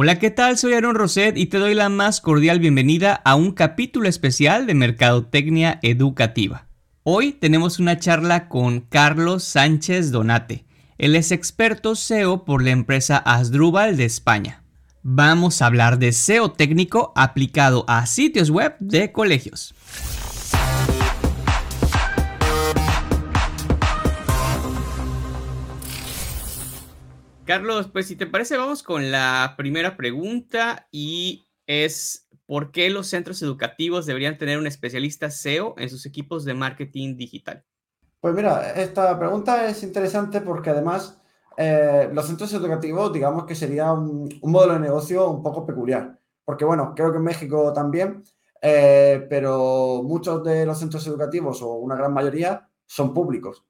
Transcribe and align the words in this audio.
Hola, 0.00 0.20
¿qué 0.20 0.30
tal? 0.30 0.56
Soy 0.56 0.74
Aaron 0.74 0.94
Roset 0.94 1.36
y 1.36 1.46
te 1.46 1.58
doy 1.58 1.74
la 1.74 1.88
más 1.88 2.20
cordial 2.20 2.60
bienvenida 2.60 3.20
a 3.24 3.34
un 3.34 3.50
capítulo 3.50 4.08
especial 4.08 4.64
de 4.64 4.74
Mercadotecnia 4.74 5.80
Educativa. 5.82 6.68
Hoy 7.02 7.32
tenemos 7.32 7.80
una 7.80 7.98
charla 7.98 8.48
con 8.48 8.82
Carlos 8.82 9.42
Sánchez 9.42 10.12
Donate. 10.12 10.66
Él 10.98 11.16
es 11.16 11.32
experto 11.32 11.96
SEO 11.96 12.44
por 12.44 12.62
la 12.62 12.70
empresa 12.70 13.16
Asdrúbal 13.16 13.96
de 13.96 14.04
España. 14.04 14.62
Vamos 15.02 15.62
a 15.62 15.66
hablar 15.66 15.98
de 15.98 16.12
SEO 16.12 16.52
técnico 16.52 17.12
aplicado 17.16 17.84
a 17.88 18.06
sitios 18.06 18.50
web 18.50 18.76
de 18.78 19.10
colegios. 19.10 19.74
Carlos, 27.48 27.88
pues 27.90 28.06
si 28.06 28.14
te 28.14 28.26
parece, 28.26 28.58
vamos 28.58 28.82
con 28.82 29.10
la 29.10 29.54
primera 29.56 29.96
pregunta 29.96 30.86
y 30.92 31.48
es 31.66 32.28
¿por 32.44 32.72
qué 32.72 32.90
los 32.90 33.06
centros 33.06 33.40
educativos 33.40 34.04
deberían 34.04 34.36
tener 34.36 34.58
un 34.58 34.66
especialista 34.66 35.30
SEO 35.30 35.74
en 35.78 35.88
sus 35.88 36.04
equipos 36.04 36.44
de 36.44 36.52
marketing 36.52 37.16
digital? 37.16 37.64
Pues 38.20 38.34
mira, 38.34 38.72
esta 38.72 39.18
pregunta 39.18 39.66
es 39.66 39.82
interesante 39.82 40.42
porque 40.42 40.68
además 40.68 41.22
eh, 41.56 42.10
los 42.12 42.26
centros 42.26 42.52
educativos, 42.52 43.14
digamos 43.14 43.46
que 43.46 43.54
sería 43.54 43.94
un, 43.94 44.28
modelo 44.42 44.74
de 44.74 44.80
negocio 44.80 45.30
un 45.30 45.42
poco 45.42 45.64
peculiar. 45.64 46.18
Porque 46.44 46.66
bueno, 46.66 46.92
creo 46.94 47.12
que 47.12 47.16
en 47.16 47.24
México 47.24 47.72
también, 47.72 48.24
eh, 48.60 49.26
pero 49.30 50.02
muchos 50.04 50.44
de 50.44 50.66
los 50.66 50.78
centros 50.78 51.06
educativos 51.06 51.62
o 51.62 51.76
una 51.76 51.96
gran 51.96 52.12
mayoría 52.12 52.68
son 52.84 53.14
públicos 53.14 53.64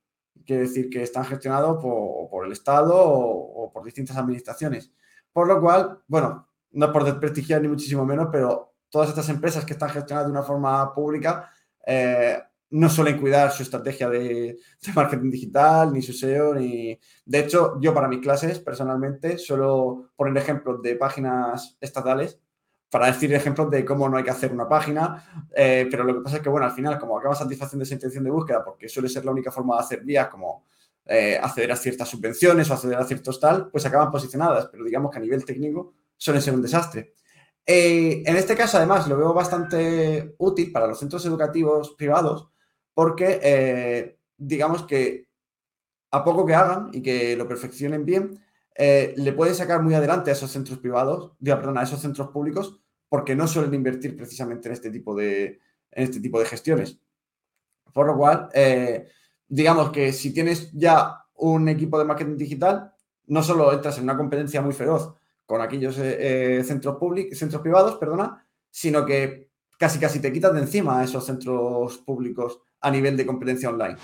quiere 0.48 0.62
decir 0.62 0.88
que 0.88 1.02
están 1.02 1.27
gestionados 1.27 1.77
por, 1.83 2.47
el 2.47 2.52
Estado 2.52 2.95
o, 2.97 3.70
por 3.70 3.84
distintas 3.84 4.16
administraciones. 4.16 4.91
Por 5.30 5.47
lo 5.47 5.61
cual, 5.61 6.01
bueno, 6.09 6.48
no 6.70 6.91
por 6.91 7.05
desprestigiar 7.05 7.61
ni 7.61 7.69
muchísimo 7.69 8.06
menos, 8.06 8.29
pero 8.33 8.73
todas 8.89 9.11
estas 9.11 9.29
empresas 9.29 9.66
que 9.66 9.75
están 9.75 9.91
gestionadas 9.91 10.27
de 10.27 10.33
una 10.33 10.42
forma 10.42 10.95
pública 10.95 11.50
eh, 11.87 12.39
no 12.70 12.89
suelen 12.89 13.20
cuidar 13.20 13.53
su 13.53 13.62
estrategia 13.62 14.09
de, 14.09 14.59
marketing 14.95 15.31
digital, 15.31 15.92
ni 15.92 16.00
su 16.00 16.14
SEO, 16.14 16.55
ni... 16.55 16.98
De 17.27 17.39
hecho, 17.41 17.78
yo 17.78 17.92
para 17.92 18.09
mis 18.09 18.20
clases, 18.20 18.59
personalmente, 18.59 19.37
suelo 19.37 20.12
poner 20.17 20.34
ejemplos 20.39 20.81
de 20.81 20.97
páginas 20.97 21.77
estatales 21.78 22.41
para 22.91 23.06
decir 23.06 23.33
ejemplos 23.34 23.70
de 23.70 23.84
cómo 23.84 24.08
no 24.08 24.17
hay 24.17 24.25
que 24.25 24.31
hacer 24.31 24.53
una 24.53 24.69
página, 24.69 25.48
eh, 25.55 25.86
pero 25.91 26.05
lo 26.05 26.14
que 26.14 26.20
pasa 26.20 26.36
es 26.36 26.42
que, 26.42 26.48
bueno, 26.48 26.67
al 26.67 26.72
final, 26.72 26.98
como 26.98 27.19
acaba 27.19 27.34
satisfaciendo 27.34 27.84
esa 27.84 27.94
intención 27.94 28.25
de 28.25 28.31
búsqueda, 28.31 28.64
porque 28.64 28.89
suele 28.89 29.08
ser 29.08 29.25
la 29.25 29.33
única 29.33 29.53
forma 29.53 29.77
de 29.77 29.81
hacer 29.83 30.00
vías 30.03 30.28
como 30.28 30.64
eh, 31.05 31.39
acceder 31.41 31.72
a 31.72 31.77
ciertas 31.77 32.09
subvenciones 32.09 32.70
o 32.70 32.75
acceder 32.75 32.98
a 32.98 33.05
ciertos 33.05 33.39
tal, 33.39 33.70
pues 33.70 33.84
acaban 33.84 34.11
posicionadas, 34.11 34.69
pero 34.72 34.84
digamos 34.84 35.11
que 35.11 35.19
a 35.19 35.20
nivel 35.20 35.44
técnico 35.44 35.92
suelen 36.16 36.42
ser 36.42 36.55
un 36.55 36.62
desastre. 36.62 37.12
Eh, 37.66 38.22
en 38.25 38.36
este 38.36 38.56
caso, 38.56 38.78
además, 38.78 39.06
lo 39.06 39.19
veo 39.19 39.34
bastante 39.34 40.34
útil 40.39 40.72
para 40.72 40.86
los 40.86 40.98
centros 40.98 41.25
educativos 41.27 41.94
privados, 41.98 42.48
porque 42.94 44.16
digamos 44.36 44.84
que 44.84 45.28
a 46.11 46.25
poco 46.25 46.47
que 46.47 46.55
hagan 46.55 46.89
y 46.92 47.03
que 47.03 47.36
lo 47.36 47.47
perfeccionen 47.47 48.06
bien, 48.06 48.41
eh, 48.81 49.12
le 49.17 49.33
puede 49.33 49.55
sacar 49.55 49.83
muy 49.83 49.95
adelante 49.95 50.31
a 50.31 50.34
esos 50.34 50.53
centros 50.53 50.79
privados, 50.79 51.33
perdón, 51.43 51.79
a 51.79 51.83
esos 51.83 52.01
centros 52.01 52.29
públicos, 52.29 52.81
porque 53.09 53.34
no 53.34 53.48
suelen 53.48 53.75
invertir 53.75 54.17
precisamente 54.17 54.69
en 54.69 54.75
este 54.75 54.91
tipo 54.91 55.17
de, 55.17 55.61
en 55.91 56.05
este 56.05 56.21
tipo 56.21 56.39
de 56.39 56.47
gestiones. 56.47 57.01
Por 57.93 58.06
lo 58.06 58.17
cual, 58.17 58.49
eh, 58.55 59.09
digamos 59.49 59.91
que 59.91 60.12
si 60.12 60.33
tienes 60.33 60.71
ya 60.73 61.25
un 61.34 61.69
equipo 61.69 61.99
de 61.99 62.05
marketing 62.05 62.37
digital, 62.37 62.93
no 63.27 63.43
solo 63.43 63.73
entras 63.73 63.99
en 63.99 64.05
una 64.05 64.17
competencia 64.17 64.62
muy 64.62 64.73
feroz 64.73 65.12
con 65.45 65.61
aquellos 65.61 65.99
eh, 65.99 66.62
centros 66.65 66.99
públicos, 66.99 67.37
centros 67.37 67.61
privados, 67.61 67.97
perdona, 67.97 68.47
sino 68.71 69.05
que 69.05 69.51
casi 69.77 69.99
casi 69.99 70.21
te 70.21 70.33
quitas 70.33 70.55
de 70.55 70.61
encima 70.61 71.01
a 71.01 71.05
esos 71.05 71.27
centros 71.27 71.99
públicos 71.99 72.61
a 72.81 72.93
nivel 72.93 73.17
de 73.17 73.27
competencia 73.27 73.71
online. 73.71 73.97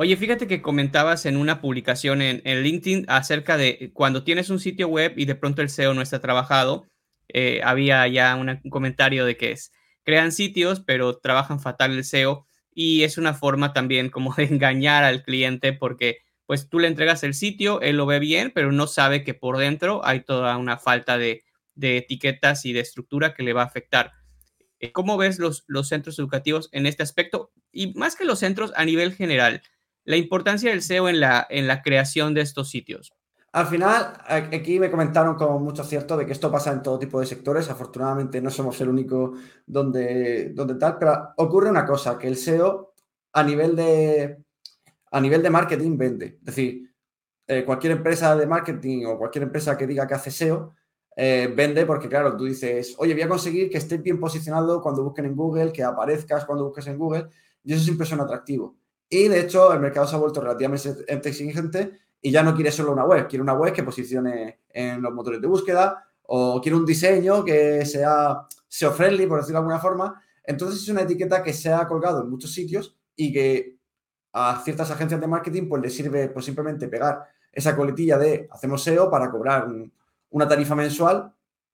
Oye, 0.00 0.16
fíjate 0.16 0.46
que 0.46 0.62
comentabas 0.62 1.26
en 1.26 1.36
una 1.36 1.60
publicación 1.60 2.22
en, 2.22 2.40
LinkedIn 2.44 3.06
acerca 3.08 3.56
de 3.56 3.90
cuando 3.92 4.22
tienes 4.22 4.48
un 4.48 4.60
sitio 4.60 4.86
web 4.86 5.14
y 5.16 5.24
de 5.24 5.34
pronto 5.34 5.60
el 5.60 5.70
SEO 5.70 5.92
no 5.92 6.02
está 6.02 6.20
trabajado. 6.20 6.86
Eh, 7.26 7.62
había 7.64 8.06
ya 8.06 8.36
un 8.36 8.60
comentario 8.70 9.24
de 9.24 9.36
que 9.36 9.50
es, 9.50 9.72
crean 10.04 10.30
sitios, 10.30 10.78
pero 10.78 11.18
trabajan 11.18 11.58
fatal 11.58 11.94
el 11.94 12.04
SEO 12.04 12.46
y 12.72 13.02
es 13.02 13.18
una 13.18 13.34
forma 13.34 13.72
también 13.72 14.08
como 14.08 14.32
de 14.34 14.44
engañar 14.52 15.02
al 15.02 15.24
cliente 15.24 15.72
porque 15.72 16.18
pues 16.46 16.68
tú 16.68 16.78
le 16.78 16.86
entregas 16.86 17.24
el 17.24 17.34
sitio, 17.34 17.80
él 17.80 17.96
lo 17.96 18.06
ve 18.06 18.20
bien, 18.20 18.52
pero 18.54 18.70
no 18.70 18.86
sabe 18.86 19.24
que 19.24 19.34
por 19.34 19.58
dentro 19.58 20.06
hay 20.06 20.20
toda 20.20 20.56
una 20.58 20.78
falta 20.78 21.18
de, 21.18 21.42
etiquetas 21.74 22.64
y 22.66 22.72
de 22.72 22.80
estructura 22.80 23.34
que 23.34 23.42
le 23.42 23.52
va 23.52 23.62
a 23.62 23.66
afectar. 23.66 24.12
Eh, 24.78 24.92
¿Cómo 24.92 25.16
ves 25.16 25.40
los, 25.40 25.64
los 25.66 25.88
centros 25.88 26.20
educativos 26.20 26.68
en 26.70 26.86
este 26.86 27.02
aspecto? 27.02 27.50
Y 27.72 27.94
más 27.94 28.14
que 28.14 28.24
los 28.24 28.38
centros 28.38 28.72
a 28.76 28.84
nivel 28.84 29.12
general, 29.12 29.60
la 30.08 30.16
importancia 30.16 30.70
del 30.70 30.80
SEO 30.80 31.10
en 31.10 31.20
la, 31.20 31.46
en 31.50 31.66
la 31.66 31.82
creación 31.82 32.32
de 32.32 32.40
estos 32.40 32.70
sitios. 32.70 33.12
Al 33.52 33.66
final, 33.66 34.14
aquí 34.26 34.80
me 34.80 34.90
comentaron 34.90 35.34
con 35.34 35.62
mucho 35.62 35.82
acierto 35.82 36.16
de 36.16 36.24
que 36.24 36.32
esto 36.32 36.50
pasa 36.50 36.72
en 36.72 36.82
todo 36.82 36.98
tipo 36.98 37.20
de 37.20 37.26
sectores. 37.26 37.68
Afortunadamente 37.68 38.40
no 38.40 38.48
somos 38.48 38.80
el 38.80 38.88
único 38.88 39.34
donde, 39.66 40.52
donde 40.54 40.76
tal, 40.76 40.96
pero 40.98 41.34
ocurre 41.36 41.68
una 41.68 41.84
cosa, 41.84 42.18
que 42.18 42.26
el 42.26 42.36
SEO 42.36 42.94
a 43.34 43.42
nivel 43.42 43.76
de, 43.76 44.42
a 45.10 45.20
nivel 45.20 45.42
de 45.42 45.50
marketing 45.50 45.98
vende. 45.98 46.26
Es 46.38 46.44
decir, 46.44 46.90
eh, 47.46 47.66
cualquier 47.66 47.92
empresa 47.92 48.34
de 48.34 48.46
marketing 48.46 49.04
o 49.04 49.18
cualquier 49.18 49.44
empresa 49.44 49.76
que 49.76 49.86
diga 49.86 50.06
que 50.06 50.14
hace 50.14 50.30
SEO, 50.30 50.74
eh, 51.16 51.52
vende 51.54 51.84
porque, 51.84 52.08
claro, 52.08 52.34
tú 52.34 52.46
dices, 52.46 52.94
oye, 52.96 53.12
voy 53.12 53.22
a 53.24 53.28
conseguir 53.28 53.68
que 53.68 53.76
estés 53.76 54.02
bien 54.02 54.18
posicionado 54.18 54.80
cuando 54.80 55.04
busquen 55.04 55.26
en 55.26 55.36
Google, 55.36 55.70
que 55.70 55.82
aparezcas 55.82 56.46
cuando 56.46 56.64
busques 56.64 56.86
en 56.86 56.96
Google, 56.96 57.28
y 57.62 57.74
eso 57.74 57.84
siempre 57.84 58.06
suena 58.06 58.24
atractivo. 58.24 58.78
Y 59.08 59.28
de 59.28 59.40
hecho, 59.40 59.72
el 59.72 59.80
mercado 59.80 60.06
se 60.06 60.16
ha 60.16 60.18
vuelto 60.18 60.40
relativamente 60.40 61.28
exigente 61.28 61.98
y 62.20 62.30
ya 62.30 62.42
no 62.42 62.54
quiere 62.54 62.70
solo 62.70 62.92
una 62.92 63.04
web, 63.04 63.26
quiere 63.28 63.42
una 63.42 63.54
web 63.54 63.72
que 63.72 63.82
posicione 63.82 64.60
en 64.68 65.00
los 65.00 65.12
motores 65.12 65.40
de 65.40 65.46
búsqueda 65.46 66.04
o 66.24 66.60
quiere 66.60 66.76
un 66.76 66.84
diseño 66.84 67.44
que 67.44 67.86
sea 67.86 68.46
SEO-friendly, 68.68 69.26
por 69.26 69.38
decirlo 69.38 69.60
de 69.60 69.64
alguna 69.64 69.78
forma. 69.78 70.22
Entonces 70.44 70.82
es 70.82 70.88
una 70.88 71.02
etiqueta 71.02 71.42
que 71.42 71.52
se 71.52 71.72
ha 71.72 71.86
colgado 71.86 72.22
en 72.22 72.30
muchos 72.30 72.52
sitios 72.52 72.96
y 73.16 73.32
que 73.32 73.78
a 74.32 74.60
ciertas 74.62 74.90
agencias 74.90 75.20
de 75.20 75.26
marketing 75.26 75.68
pues 75.68 75.82
le 75.82 75.90
sirve 75.90 76.28
pues 76.28 76.44
simplemente 76.44 76.88
pegar 76.88 77.24
esa 77.50 77.74
coletilla 77.74 78.18
de 78.18 78.46
hacemos 78.50 78.82
SEO 78.82 79.10
para 79.10 79.30
cobrar 79.30 79.68
una 80.30 80.46
tarifa 80.48 80.74
mensual 80.74 81.32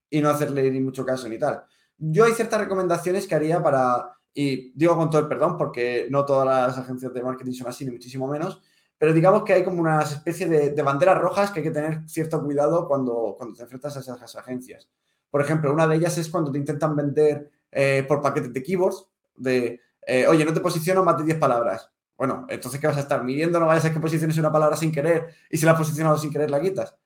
y 0.09 0.21
no 0.21 0.31
hacerle 0.31 0.71
ni 0.71 0.81
mucho 0.81 1.05
caso 1.05 1.29
ni 1.29 1.39
tal. 1.39 1.65
Yo 1.99 2.25
hay 2.25 2.33
ciertas 2.33 2.61
recomendaciones 2.61 3.27
que 3.27 3.35
haría 3.35 3.63
para 3.63 4.17
y 4.35 4.73
digo 4.73 4.97
con 4.97 5.09
todo 5.09 5.23
el 5.23 5.29
perdón 5.29 5.57
porque 5.57 6.09
no 6.11 6.25
todas 6.25 6.47
las 6.47 6.77
agencias 6.77 7.15
de 7.15 7.23
marketing 7.23 7.53
son 7.53 7.69
así, 7.69 7.85
ni 7.85 7.93
muchísimo 7.93 8.27
menos, 8.27 8.61
pero 8.99 9.13
digamos 9.13 9.45
que 9.45 9.53
hay 9.53 9.65
como 9.65 9.81
una 9.81 10.03
especie 10.03 10.49
de, 10.49 10.83
banderas 10.83 11.19
rojas 11.19 11.51
que 11.51 11.61
hay 11.61 11.65
que 11.65 11.71
tener 11.71 12.01
cierto 12.09 12.43
cuidado 12.43 12.89
cuando, 12.89 13.35
cuando 13.37 13.55
te 13.57 13.63
enfrentas 13.63 13.97
a 13.97 14.01
esas 14.01 14.37
agencias. 14.37 14.89
Por 15.31 15.41
ejemplo, 15.41 15.73
una 15.73 15.87
de 15.87 15.97
ellas 15.97 16.17
es 16.19 16.29
cuando 16.29 16.51
te 16.51 16.59
intentan 16.59 16.95
vender 16.95 17.51
eh, 17.71 18.05
por 18.07 18.23
paquetes 18.23 18.53
de 18.53 18.63
keywords, 18.63 19.07
de, 19.37 19.81
eh, 20.07 20.27
oye, 20.27 20.45
no 20.45 20.53
te 20.53 20.61
posiciono 20.61 21.05
más 21.05 21.19
de 21.19 21.25
10 21.25 21.39
palabras. 21.39 21.91
Bueno, 22.17 22.47
entonces, 22.49 22.81
¿qué 22.81 22.87
vas 22.87 22.97
a 22.97 23.01
estar 23.01 23.25
midiendo? 23.25 23.59
No 23.59 23.67
vayas 23.67 23.85
a 23.85 23.93
que 23.93 23.99
posiciones 23.99 24.39
una 24.39 24.53
palabra 24.53 24.77
sin 24.77 24.93
querer 24.93 25.29
y 25.51 25.59
si 25.59 25.67
la 25.67 25.73
has 25.73 25.79
posicionado 25.79 26.17
sin 26.17 26.31
querer 26.31 26.51
la 26.51 26.61
quitas. 26.61 26.97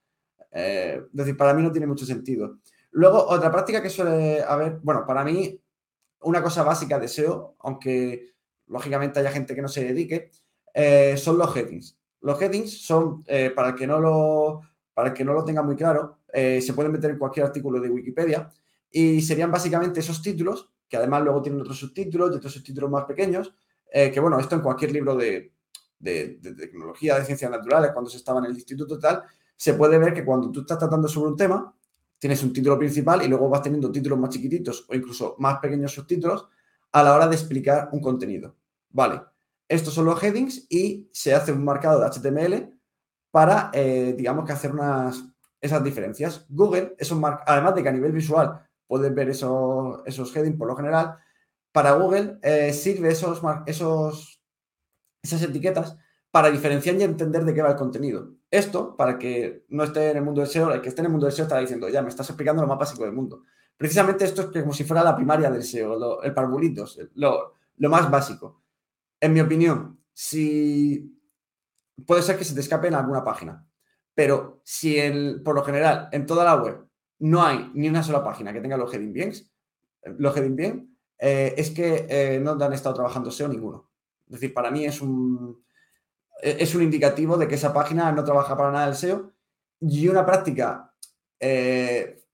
Eh, 0.53 1.03
es 1.05 1.17
decir, 1.17 1.37
para 1.37 1.55
mí 1.55 1.62
no 1.62 1.72
tiene 1.72 1.87
mucho 1.87 2.05
sentido. 2.05 2.59
Luego, 2.91 3.27
otra 3.27 3.50
práctica 3.50 3.83
que 3.83 3.91
suele 3.91 4.43
haber, 4.43 4.78
bueno, 4.83 5.05
para 5.06 5.25
mí 5.25 5.59
una 6.23 6.43
cosa 6.43 6.62
básica 6.62 6.99
de 6.99 7.09
SEO, 7.09 7.56
aunque 7.61 8.34
lógicamente 8.67 9.21
haya 9.21 9.31
gente 9.31 9.55
que 9.55 9.62
no 9.62 9.69
se 9.69 9.84
dedique, 9.84 10.31
eh, 10.75 11.17
son 11.17 11.38
los 11.38 11.56
headings. 11.56 11.97
Los 12.20 12.41
headings 12.41 12.85
son, 12.85 13.25
eh, 13.26 13.50
para, 13.50 13.70
el 13.70 13.75
que 13.75 13.87
no 13.87 14.00
lo, 14.00 14.62
para 14.94 15.15
que 15.15 15.25
no 15.25 15.32
lo 15.32 15.44
tenga 15.44 15.62
muy 15.62 15.76
claro, 15.76 16.19
eh, 16.32 16.61
se 16.61 16.73
pueden 16.73 16.93
meter 16.93 17.11
en 17.11 17.19
cualquier 17.19 17.47
artículo 17.47 17.81
de 17.81 17.91
Wikipedia 17.91 18.50
y 18.91 19.20
serían 19.23 19.50
básicamente 19.50 20.00
esos 20.00 20.20
títulos, 20.23 20.70
que 20.88 20.97
además 20.97 21.23
luego 21.23 21.43
tienen 21.43 21.61
otros 21.61 21.79
subtítulos 21.79 22.31
y 22.32 22.37
otros 22.37 22.53
subtítulos 22.53 22.91
más 22.91 23.05
pequeños, 23.05 23.55
que 23.91 24.21
bueno, 24.21 24.38
esto 24.38 24.55
en 24.55 24.61
cualquier 24.61 24.93
libro 24.93 25.17
de, 25.17 25.53
de, 25.99 26.37
de, 26.43 26.55
tecnología, 26.55 27.19
de 27.19 27.25
ciencias 27.25 27.50
naturales, 27.50 27.93
cuando 27.93 28.11
se 28.11 28.19
estaba 28.19 28.38
en 28.41 28.47
el 28.47 28.53
instituto 28.53 28.99
tal, 28.99 29.23
se 29.56 29.75
puede 29.75 29.99
ver 29.99 30.12
que 30.12 30.25
cuando 30.25 30.50
tú 30.53 30.61
estás 30.61 30.79
tratando 30.79 31.09
sobre 31.09 31.31
un 31.31 31.37
tema, 31.37 31.75
tienes 32.19 32.43
un 32.43 32.53
título 32.53 32.79
principal 32.79 33.23
y 33.23 33.29
luego 33.29 33.49
vas 33.49 33.62
teniendo 33.62 33.91
títulos 33.91 34.19
más 34.19 34.31
chiquititos 34.31 34.87
o 34.88 34.94
incluso 34.94 35.37
más 35.38 35.59
pequeños 35.61 35.93
subtítulos 35.93 36.49
a 36.93 37.03
la 37.03 37.15
hora 37.15 37.29
de 37.29 37.37
explicar 37.37 37.88
un 37.93 38.00
contenido. 38.00 38.56
Vale, 38.91 39.23
estos 39.69 39.94
son 39.94 40.06
los 40.06 40.23
headings 40.23 40.67
y 40.69 41.09
se 41.12 41.35
hace 41.35 41.53
un 41.53 41.65
marcado 41.65 42.00
de 42.00 42.06
HTML 42.06 42.79
para, 43.31 43.70
eh, 43.75 44.15
digamos 44.17 44.44
que 44.44 44.53
hacer 44.53 44.73
unas, 44.73 45.23
esas 45.61 45.85
diferencias. 45.85 46.47
Google, 46.49 46.97
además 47.47 47.75
de 47.75 47.82
que 47.82 47.88
a 47.88 47.93
nivel 47.93 48.12
visual 48.12 48.67
puedes 48.87 49.14
ver 49.14 49.29
esos, 49.29 50.00
esos 50.06 50.35
headings 50.35 50.56
por 50.56 50.69
lo 50.69 50.76
general, 50.76 51.19
para 51.71 51.93
Google 51.93 52.38
eh, 52.43 52.73
sirve 52.73 53.11
esos, 53.11 53.43
esos, 53.67 54.43
esas 55.23 55.43
etiquetas 55.43 55.97
para 56.31 56.50
diferenciar 56.50 56.97
y 56.97 57.03
entender 57.03 57.44
de 57.44 57.55
qué 57.55 57.62
va 57.62 57.71
el 57.71 57.76
contenido. 57.76 58.38
Esto, 58.50 58.97
para 58.97 59.19
que 59.19 59.67
no 59.69 59.85
esté 59.85 60.11
en 60.11 60.19
el 60.19 60.23
mundo 60.23 60.41
del 60.41 60.49
SEO, 60.49 60.73
el 60.73 60.81
que 60.81 60.89
esté 60.89 61.03
en 61.03 61.06
el 61.06 61.12
mundo 61.12 61.27
del 61.27 61.35
SEO 61.35 61.45
está 61.45 61.59
diciendo, 61.59 61.89
ya 61.89 62.03
me 62.03 62.09
estás 62.09 62.29
explicando 62.31 62.62
lo 62.62 62.69
más 62.69 62.79
básico 62.79 63.05
del 63.05 63.12
mundo. 63.12 63.45
Precisamente 63.77 64.25
esto 64.25 64.50
es 64.53 64.62
como 64.62 64.73
si 64.73 64.85
fuera 64.85 65.05
la 65.05 65.15
primaria 65.15 65.50
del 65.50 65.62
SEO, 65.62 66.23
el 66.23 66.35
parvulitos, 66.35 66.99
lo, 67.15 67.55
más 67.77 68.11
básico. 68.11 68.62
En 69.21 69.35
mi 69.35 69.41
opinión, 69.41 70.00
si 70.12 71.15
puede 72.06 72.23
ser 72.23 72.39
que 72.39 72.45
se 72.45 72.55
te 72.55 72.61
escape 72.61 72.89
en 72.89 72.95
alguna 72.95 73.23
página, 73.23 73.67
pero 74.15 74.61
si 74.65 74.99
el, 74.99 75.43
por 75.43 75.55
lo 75.55 75.62
general 75.62 76.09
en 76.11 76.27
toda 76.27 76.45
la 76.45 76.56
web 76.56 76.87
no 77.21 77.43
hay 77.43 77.71
ni 77.75 77.89
una 77.89 78.03
sola 78.03 78.25
página 78.25 78.53
que 78.53 78.61
tenga 78.61 78.77
los 78.77 78.93
heading 78.93 79.12
bien, 79.12 79.33
los 80.19 80.37
heading 80.37 80.56
bien, 80.56 80.99
eh, 81.19 81.55
es 81.56 81.71
que 81.71 82.06
eh, 82.09 82.41
no 82.41 82.53
han 82.53 82.73
estado 82.73 82.95
trabajando 82.95 83.31
SEO 83.31 83.49
ninguno. 83.49 83.91
Es 84.27 84.33
decir, 84.33 84.55
para 84.55 84.71
mí 84.71 84.85
es 84.85 85.00
un, 85.00 85.62
es 86.40 86.75
un 86.75 86.82
indicativo 86.82 87.37
de 87.37 87.49
que 87.49 87.56
esa 87.56 87.73
página 87.73 88.12
no 88.12 88.25
trabaja 88.25 88.56
para 88.56 88.70
nada 88.70 88.88
el 88.88 88.94
SEO 88.94 89.32
y 89.81 90.08
una 90.08 90.25
práctica 90.25 90.93
eh, 91.40 92.25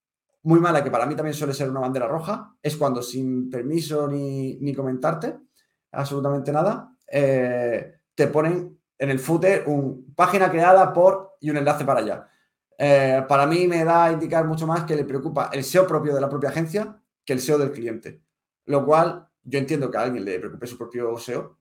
muy 0.42 0.60
mala 0.60 0.84
que 0.84 0.90
para 0.90 1.06
mí 1.06 1.14
también 1.14 1.34
suele 1.34 1.54
ser 1.54 1.70
una 1.70 1.80
bandera 1.80 2.06
roja 2.06 2.54
es 2.62 2.76
cuando 2.76 3.02
sin 3.02 3.48
permiso 3.50 4.08
ni, 4.08 4.56
ni 4.56 4.74
comentarte 4.74 5.36
absolutamente 5.92 6.52
nada, 6.52 6.92
te 7.06 8.26
ponen 8.32 8.78
en 8.98 9.10
el 9.10 9.18
footer 9.18 9.64
un 9.66 10.12
página 10.14 10.50
creada 10.50 10.92
por 10.92 11.36
y 11.40 11.50
un 11.50 11.56
enlace 11.56 11.84
para 11.84 12.00
allá. 12.00 13.26
para 13.28 13.46
mí 13.46 13.66
me 13.68 13.84
da 13.84 14.06
a 14.06 14.12
indicar 14.12 14.44
mucho 14.44 14.66
más 14.66 14.84
que 14.84 14.96
le 14.96 15.04
preocupa 15.04 15.50
el 15.52 15.62
SEO 15.62 15.86
propio 15.86 16.14
de 16.14 16.20
la 16.20 16.28
propia 16.28 16.50
agencia 16.50 17.00
que 17.24 17.32
el 17.32 17.40
SEO 17.40 17.58
del 17.58 17.72
cliente. 17.72 18.22
Lo 18.66 18.84
cual 18.84 19.28
yo 19.42 19.58
entiendo 19.58 19.90
que 19.90 19.98
a 19.98 20.02
alguien 20.02 20.24
le 20.24 20.38
preocupe 20.38 20.66
su 20.66 20.78
propio 20.78 21.16
SEO, 21.18 21.58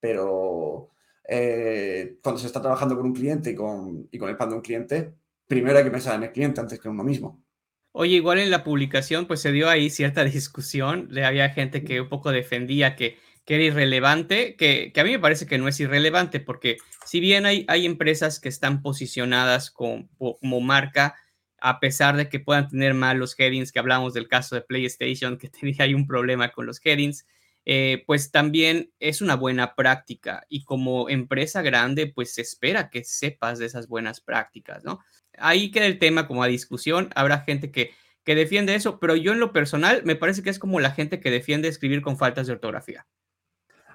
pero 0.00 0.90
eh, 1.28 2.18
cuando 2.22 2.40
se 2.40 2.46
está 2.46 2.62
trabajando 2.62 2.96
con 2.96 3.04
un 3.04 3.14
cliente 3.14 3.50
y 3.50 3.54
con, 3.54 4.08
y 4.10 4.18
con 4.18 4.30
el 4.30 4.36
pan 4.36 4.48
de 4.48 4.56
un 4.56 4.62
cliente, 4.62 5.14
primero 5.46 5.76
hay 5.76 5.84
que 5.84 5.90
pensar 5.90 6.14
en 6.16 6.22
el 6.22 6.32
cliente 6.32 6.60
antes 6.60 6.80
que 6.80 6.88
en 6.88 6.94
uno 6.94 7.04
mismo. 7.04 7.44
Oye, 7.92 8.16
igual 8.16 8.38
en 8.38 8.50
la 8.50 8.64
publicación 8.64 9.26
pues 9.26 9.40
se 9.40 9.52
dio 9.52 9.68
ahí 9.68 9.90
cierta 9.90 10.24
discusión, 10.24 11.10
había 11.22 11.50
gente 11.50 11.84
que 11.84 12.00
un 12.00 12.08
poco 12.08 12.30
defendía 12.32 12.96
que, 12.96 13.18
que 13.44 13.56
era 13.56 13.64
irrelevante, 13.64 14.56
que, 14.56 14.90
que, 14.92 15.00
a 15.00 15.04
mí 15.04 15.10
me 15.10 15.18
parece 15.18 15.46
que 15.46 15.58
no 15.58 15.68
es 15.68 15.78
irrelevante 15.80 16.40
porque 16.40 16.78
si 17.04 17.20
bien 17.20 17.44
hay, 17.44 17.66
hay 17.68 17.84
empresas 17.84 18.40
que 18.40 18.48
están 18.48 18.80
posicionadas 18.80 19.70
como, 19.70 20.08
como 20.16 20.60
marca, 20.62 21.14
a 21.60 21.80
pesar 21.80 22.16
de 22.16 22.28
que 22.28 22.40
puedan 22.40 22.68
tener 22.68 22.94
mal 22.94 23.18
los 23.18 23.38
headings, 23.38 23.72
que 23.72 23.80
hablamos 23.80 24.14
del 24.14 24.28
caso 24.28 24.54
de 24.54 24.62
PlayStation, 24.62 25.36
que 25.36 25.48
tenía 25.50 25.84
ahí 25.84 25.92
un 25.92 26.06
problema 26.06 26.52
con 26.52 26.64
los 26.64 26.80
headings, 26.82 27.26
eh, 27.70 28.02
pues 28.06 28.30
también 28.30 28.94
es 28.98 29.20
una 29.20 29.36
buena 29.36 29.74
práctica 29.74 30.46
y 30.48 30.64
como 30.64 31.10
empresa 31.10 31.60
grande, 31.60 32.06
pues 32.06 32.32
se 32.32 32.40
espera 32.40 32.88
que 32.88 33.04
sepas 33.04 33.58
de 33.58 33.66
esas 33.66 33.88
buenas 33.88 34.22
prácticas, 34.22 34.84
¿no? 34.84 35.00
Ahí 35.36 35.70
queda 35.70 35.84
el 35.84 35.98
tema 35.98 36.26
como 36.26 36.42
a 36.42 36.46
discusión, 36.46 37.10
habrá 37.14 37.40
gente 37.40 37.70
que, 37.70 37.90
que 38.24 38.34
defiende 38.34 38.74
eso, 38.74 38.98
pero 38.98 39.16
yo 39.16 39.32
en 39.32 39.38
lo 39.38 39.52
personal 39.52 40.00
me 40.06 40.16
parece 40.16 40.42
que 40.42 40.48
es 40.48 40.58
como 40.58 40.80
la 40.80 40.92
gente 40.92 41.20
que 41.20 41.30
defiende 41.30 41.68
escribir 41.68 42.00
con 42.00 42.16
faltas 42.16 42.46
de 42.46 42.54
ortografía. 42.54 43.06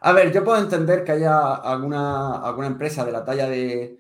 A 0.02 0.12
ver, 0.14 0.32
yo 0.32 0.44
puedo 0.44 0.62
entender 0.62 1.04
que 1.04 1.14
haya 1.14 1.56
alguna, 1.56 2.44
alguna 2.44 2.68
empresa 2.68 3.04
de 3.04 3.12
la 3.12 3.26
talla 3.26 3.50
de, 3.50 3.98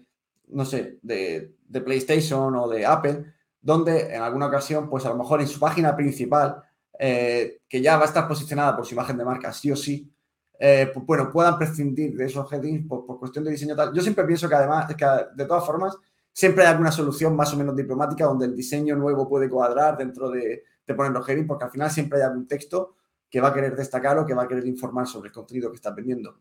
no 0.49 0.65
sé, 0.65 0.99
de, 1.01 1.55
de 1.67 1.81
PlayStation 1.81 2.55
o 2.57 2.67
de 2.67 2.85
Apple, 2.85 3.25
donde 3.59 4.13
en 4.13 4.21
alguna 4.21 4.45
ocasión, 4.45 4.87
pues 4.87 5.03
a 5.07 5.09
lo 5.09 5.15
mejor 5.15 5.41
en 5.41 5.47
su 5.47 5.59
página 5.59 5.95
principal, 5.95 6.61
eh, 6.99 7.61
que 7.67 7.81
ya 7.81 7.97
va 7.97 8.03
a 8.03 8.07
estar 8.07 8.27
posicionada 8.27 8.75
por 8.75 8.85
su 8.85 8.93
imagen 8.93 9.17
de 9.17 9.25
marca, 9.25 9.51
sí 9.51 9.71
o 9.71 9.75
sí, 9.75 10.13
eh, 10.59 10.91
bueno, 10.95 11.31
puedan 11.31 11.57
prescindir 11.57 12.15
de 12.15 12.25
esos 12.25 12.51
headings 12.51 12.87
por, 12.87 13.05
cuestión 13.19 13.43
de 13.43 13.51
diseño 13.51 13.75
tal. 13.75 13.93
Yo 13.93 14.01
siempre 14.01 14.23
pienso 14.25 14.47
que 14.47 14.55
además, 14.55 14.87
de 14.87 15.45
todas 15.45 15.65
formas, 15.65 15.97
siempre 16.31 16.63
hay 16.63 16.71
alguna 16.71 16.91
solución 16.91 17.35
más 17.35 17.53
o 17.53 17.57
menos 17.57 17.75
diplomática 17.75 18.25
donde 18.25 18.45
el 18.45 18.55
diseño 18.55 18.95
nuevo 18.95 19.27
puede 19.27 19.49
cuadrar 19.49 19.97
dentro 19.97 20.29
de, 20.29 20.63
poner 20.95 21.11
los 21.11 21.27
headings, 21.27 21.47
porque 21.47 21.65
al 21.65 21.71
final 21.71 21.89
siempre 21.91 22.19
hay 22.19 22.25
algún 22.25 22.47
texto 22.47 22.95
que 23.29 23.41
va 23.41 23.49
a 23.49 23.53
querer 23.53 23.75
destacar 23.75 24.17
o 24.19 24.25
que 24.25 24.33
va 24.33 24.43
a 24.43 24.47
querer 24.47 24.65
informar 24.67 25.07
sobre 25.07 25.27
el 25.27 25.33
contenido 25.33 25.69
que 25.69 25.77
está 25.77 25.91
vendiendo. 25.91 26.39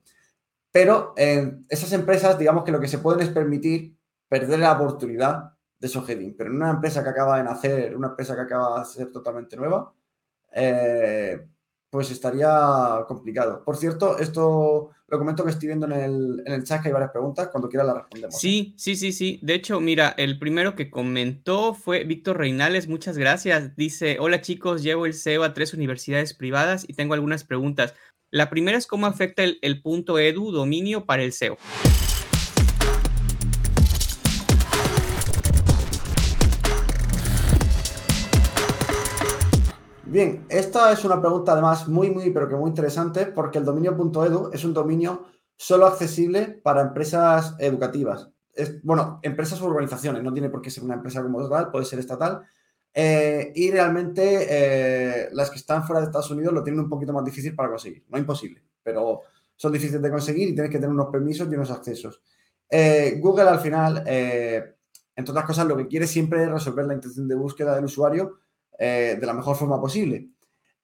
Pero 0.70 1.14
eh, 1.16 1.60
esas 1.68 1.92
empresas, 1.92 2.38
digamos 2.38 2.64
que 2.64 2.72
lo 2.72 2.80
que 2.80 2.88
se 2.88 2.98
pueden 2.98 3.22
es 3.22 3.28
permitir 3.30 3.96
perder 4.28 4.60
la 4.60 4.72
oportunidad 4.72 5.52
de 5.78 5.86
esos 5.86 6.08
heading. 6.08 6.36
Pero 6.36 6.50
en 6.50 6.56
una 6.56 6.70
empresa 6.70 7.02
que 7.02 7.10
acaba 7.10 7.38
de 7.38 7.44
nacer, 7.44 7.96
una 7.96 8.08
empresa 8.08 8.34
que 8.34 8.42
acaba 8.42 8.80
de 8.80 8.84
ser 8.86 9.10
totalmente 9.10 9.56
nueva, 9.56 9.92
eh, 10.54 11.46
pues 11.90 12.10
estaría 12.10 13.04
complicado. 13.06 13.62
Por 13.64 13.76
cierto, 13.76 14.18
esto 14.18 14.90
lo 15.08 15.18
comento 15.18 15.44
que 15.44 15.50
estoy 15.50 15.66
viendo 15.66 15.84
en 15.84 15.92
el, 15.92 16.42
en 16.46 16.52
el 16.54 16.64
chat, 16.64 16.80
que 16.80 16.88
hay 16.88 16.92
varias 16.94 17.10
preguntas, 17.10 17.48
cuando 17.48 17.68
quiera 17.68 17.84
las 17.84 17.96
respondemos. 17.96 18.38
Sí, 18.40 18.74
sí, 18.78 18.96
sí, 18.96 19.12
sí. 19.12 19.38
De 19.42 19.52
hecho, 19.52 19.78
mira, 19.78 20.14
el 20.16 20.38
primero 20.38 20.74
que 20.74 20.90
comentó 20.90 21.74
fue 21.74 22.04
Víctor 22.04 22.38
Reinales, 22.38 22.88
muchas 22.88 23.18
gracias. 23.18 23.76
Dice, 23.76 24.16
hola 24.20 24.40
chicos, 24.40 24.82
llevo 24.82 25.04
el 25.04 25.12
SEO 25.12 25.44
a 25.44 25.52
tres 25.52 25.74
universidades 25.74 26.32
privadas 26.32 26.86
y 26.88 26.94
tengo 26.94 27.12
algunas 27.12 27.44
preguntas. 27.44 27.94
La 28.30 28.48
primera 28.48 28.78
es 28.78 28.86
cómo 28.86 29.04
afecta 29.04 29.44
el, 29.44 29.58
el 29.60 29.82
punto 29.82 30.18
edu 30.18 30.50
dominio 30.50 31.04
para 31.04 31.22
el 31.22 31.34
SEO. 31.34 31.58
Bien, 40.12 40.44
esta 40.50 40.92
es 40.92 41.06
una 41.06 41.18
pregunta 41.18 41.52
además 41.52 41.88
muy, 41.88 42.10
muy, 42.10 42.28
pero 42.32 42.46
que 42.46 42.54
muy 42.54 42.68
interesante 42.68 43.24
porque 43.24 43.56
el 43.56 43.64
dominio.edu 43.64 44.50
es 44.52 44.62
un 44.62 44.74
dominio 44.74 45.24
solo 45.56 45.86
accesible 45.86 46.60
para 46.62 46.82
empresas 46.82 47.54
educativas. 47.58 48.28
Bueno, 48.82 49.20
empresas 49.22 49.62
o 49.62 49.64
organizaciones, 49.64 50.22
no 50.22 50.30
tiene 50.30 50.50
por 50.50 50.60
qué 50.60 50.68
ser 50.68 50.84
una 50.84 50.96
empresa 50.96 51.22
como 51.22 51.48
tal, 51.48 51.70
puede 51.70 51.86
ser 51.86 51.98
estatal. 51.98 52.42
Eh, 52.92 53.52
y 53.54 53.70
realmente 53.70 54.48
eh, 54.50 55.28
las 55.32 55.48
que 55.48 55.56
están 55.56 55.82
fuera 55.86 56.00
de 56.00 56.08
Estados 56.08 56.30
Unidos 56.30 56.52
lo 56.52 56.62
tienen 56.62 56.80
un 56.80 56.90
poquito 56.90 57.14
más 57.14 57.24
difícil 57.24 57.54
para 57.54 57.70
conseguir. 57.70 58.04
No 58.10 58.18
imposible, 58.18 58.62
pero 58.82 59.22
son 59.56 59.72
difíciles 59.72 60.02
de 60.02 60.10
conseguir 60.10 60.50
y 60.50 60.52
tienes 60.52 60.70
que 60.70 60.76
tener 60.76 60.90
unos 60.90 61.08
permisos 61.10 61.48
y 61.50 61.54
unos 61.54 61.70
accesos. 61.70 62.20
Eh, 62.68 63.18
Google 63.18 63.48
al 63.48 63.60
final, 63.60 64.04
entre 64.06 65.30
otras 65.30 65.46
cosas, 65.46 65.66
lo 65.66 65.74
que 65.74 65.88
quiere 65.88 66.06
siempre 66.06 66.42
es 66.42 66.50
resolver 66.50 66.84
la 66.84 66.92
intención 66.92 67.26
de 67.26 67.34
búsqueda 67.34 67.74
del 67.74 67.86
usuario 67.86 68.42
eh, 68.78 69.16
de 69.20 69.26
la 69.26 69.34
mejor 69.34 69.56
forma 69.56 69.80
posible. 69.80 70.28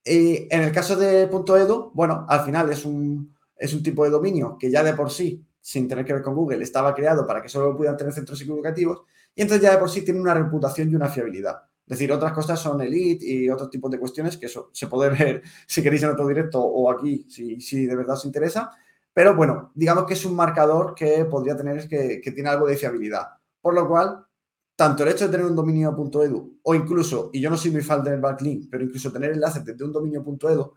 Y 0.04 0.46
en 0.50 0.62
el 0.62 0.72
caso 0.72 0.96
de 0.96 1.22
.edu, 1.22 1.90
bueno, 1.94 2.24
al 2.28 2.44
final 2.44 2.70
es 2.70 2.84
un, 2.84 3.34
es 3.56 3.74
un 3.74 3.82
tipo 3.82 4.04
de 4.04 4.10
dominio 4.10 4.56
que 4.58 4.70
ya 4.70 4.82
de 4.82 4.94
por 4.94 5.10
sí, 5.10 5.44
sin 5.60 5.88
tener 5.88 6.04
que 6.04 6.14
ver 6.14 6.22
con 6.22 6.34
Google, 6.34 6.62
estaba 6.62 6.94
creado 6.94 7.26
para 7.26 7.42
que 7.42 7.48
solo 7.48 7.76
pudieran 7.76 7.96
tener 7.96 8.12
centros 8.12 8.40
educativos 8.40 9.02
y 9.34 9.42
entonces 9.42 9.62
ya 9.62 9.72
de 9.72 9.78
por 9.78 9.90
sí 9.90 10.02
tiene 10.02 10.20
una 10.20 10.34
reputación 10.34 10.90
y 10.90 10.94
una 10.94 11.08
fiabilidad. 11.08 11.62
Es 11.86 11.98
decir, 11.98 12.12
otras 12.12 12.32
cosas 12.32 12.60
son 12.60 12.80
elite 12.80 13.24
y 13.24 13.48
otros 13.48 13.70
tipos 13.70 13.90
de 13.90 13.98
cuestiones 13.98 14.36
que 14.36 14.46
eso 14.46 14.70
se 14.72 14.88
puede 14.88 15.10
ver 15.16 15.42
si 15.66 15.82
queréis 15.82 16.02
en 16.02 16.10
otro 16.10 16.26
directo 16.26 16.60
o 16.60 16.90
aquí, 16.90 17.26
si, 17.28 17.60
si 17.60 17.86
de 17.86 17.96
verdad 17.96 18.16
os 18.16 18.24
interesa. 18.24 18.70
Pero 19.12 19.34
bueno, 19.34 19.72
digamos 19.74 20.04
que 20.04 20.14
es 20.14 20.24
un 20.24 20.36
marcador 20.36 20.94
que 20.94 21.24
podría 21.24 21.56
tener 21.56 21.88
que, 21.88 22.20
que 22.20 22.32
tiene 22.32 22.50
algo 22.50 22.66
de 22.66 22.76
fiabilidad. 22.76 23.28
Por 23.60 23.74
lo 23.74 23.88
cual, 23.88 24.26
tanto 24.78 25.02
el 25.02 25.08
hecho 25.08 25.24
de 25.24 25.32
tener 25.32 25.44
un 25.44 25.56
dominio.edu 25.56 26.60
o 26.62 26.72
incluso, 26.72 27.30
y 27.32 27.40
yo 27.40 27.50
no 27.50 27.56
soy 27.56 27.72
muy 27.72 27.82
fan 27.82 28.04
del 28.04 28.20
backlink, 28.20 28.68
pero 28.70 28.84
incluso 28.84 29.10
tener 29.10 29.32
enlaces 29.32 29.64
desde 29.64 29.84
un 29.84 29.92
dominio.edu, 29.92 30.72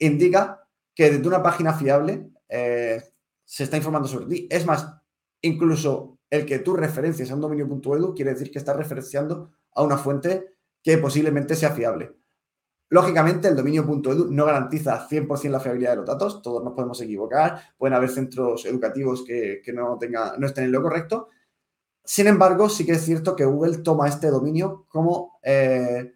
indica 0.00 0.66
que 0.92 1.08
desde 1.08 1.28
una 1.28 1.40
página 1.40 1.72
fiable 1.72 2.32
eh, 2.48 3.00
se 3.44 3.62
está 3.62 3.76
informando 3.76 4.08
sobre 4.08 4.26
ti. 4.26 4.48
Es 4.50 4.66
más, 4.66 4.92
incluso 5.40 6.18
el 6.28 6.44
que 6.44 6.58
tú 6.58 6.74
referencias 6.74 7.30
a 7.30 7.36
un 7.36 7.42
dominio.edu 7.42 8.12
quiere 8.12 8.32
decir 8.32 8.50
que 8.50 8.58
estás 8.58 8.76
referenciando 8.76 9.52
a 9.76 9.84
una 9.84 9.98
fuente 9.98 10.56
que 10.82 10.98
posiblemente 10.98 11.54
sea 11.54 11.70
fiable. 11.70 12.12
Lógicamente, 12.88 13.46
el 13.46 13.54
dominio.edu 13.54 14.32
no 14.32 14.46
garantiza 14.46 15.08
100% 15.08 15.50
la 15.50 15.60
fiabilidad 15.60 15.90
de 15.90 15.96
los 15.98 16.06
datos, 16.06 16.42
todos 16.42 16.64
nos 16.64 16.72
podemos 16.72 17.00
equivocar, 17.00 17.60
pueden 17.78 17.94
haber 17.94 18.10
centros 18.10 18.66
educativos 18.66 19.24
que, 19.24 19.62
no, 19.72 19.96
tenga, 19.96 20.34
no 20.38 20.48
estén 20.48 20.64
en 20.64 20.72
lo 20.72 20.82
correcto, 20.82 21.28
sin 22.04 22.26
embargo, 22.26 22.68
sí 22.68 22.84
que 22.84 22.92
es 22.92 23.04
cierto 23.04 23.34
que 23.34 23.46
Google 23.46 23.78
toma 23.78 24.08
este 24.08 24.28
dominio 24.28 24.84
como 24.88 25.38
eh, 25.42 26.12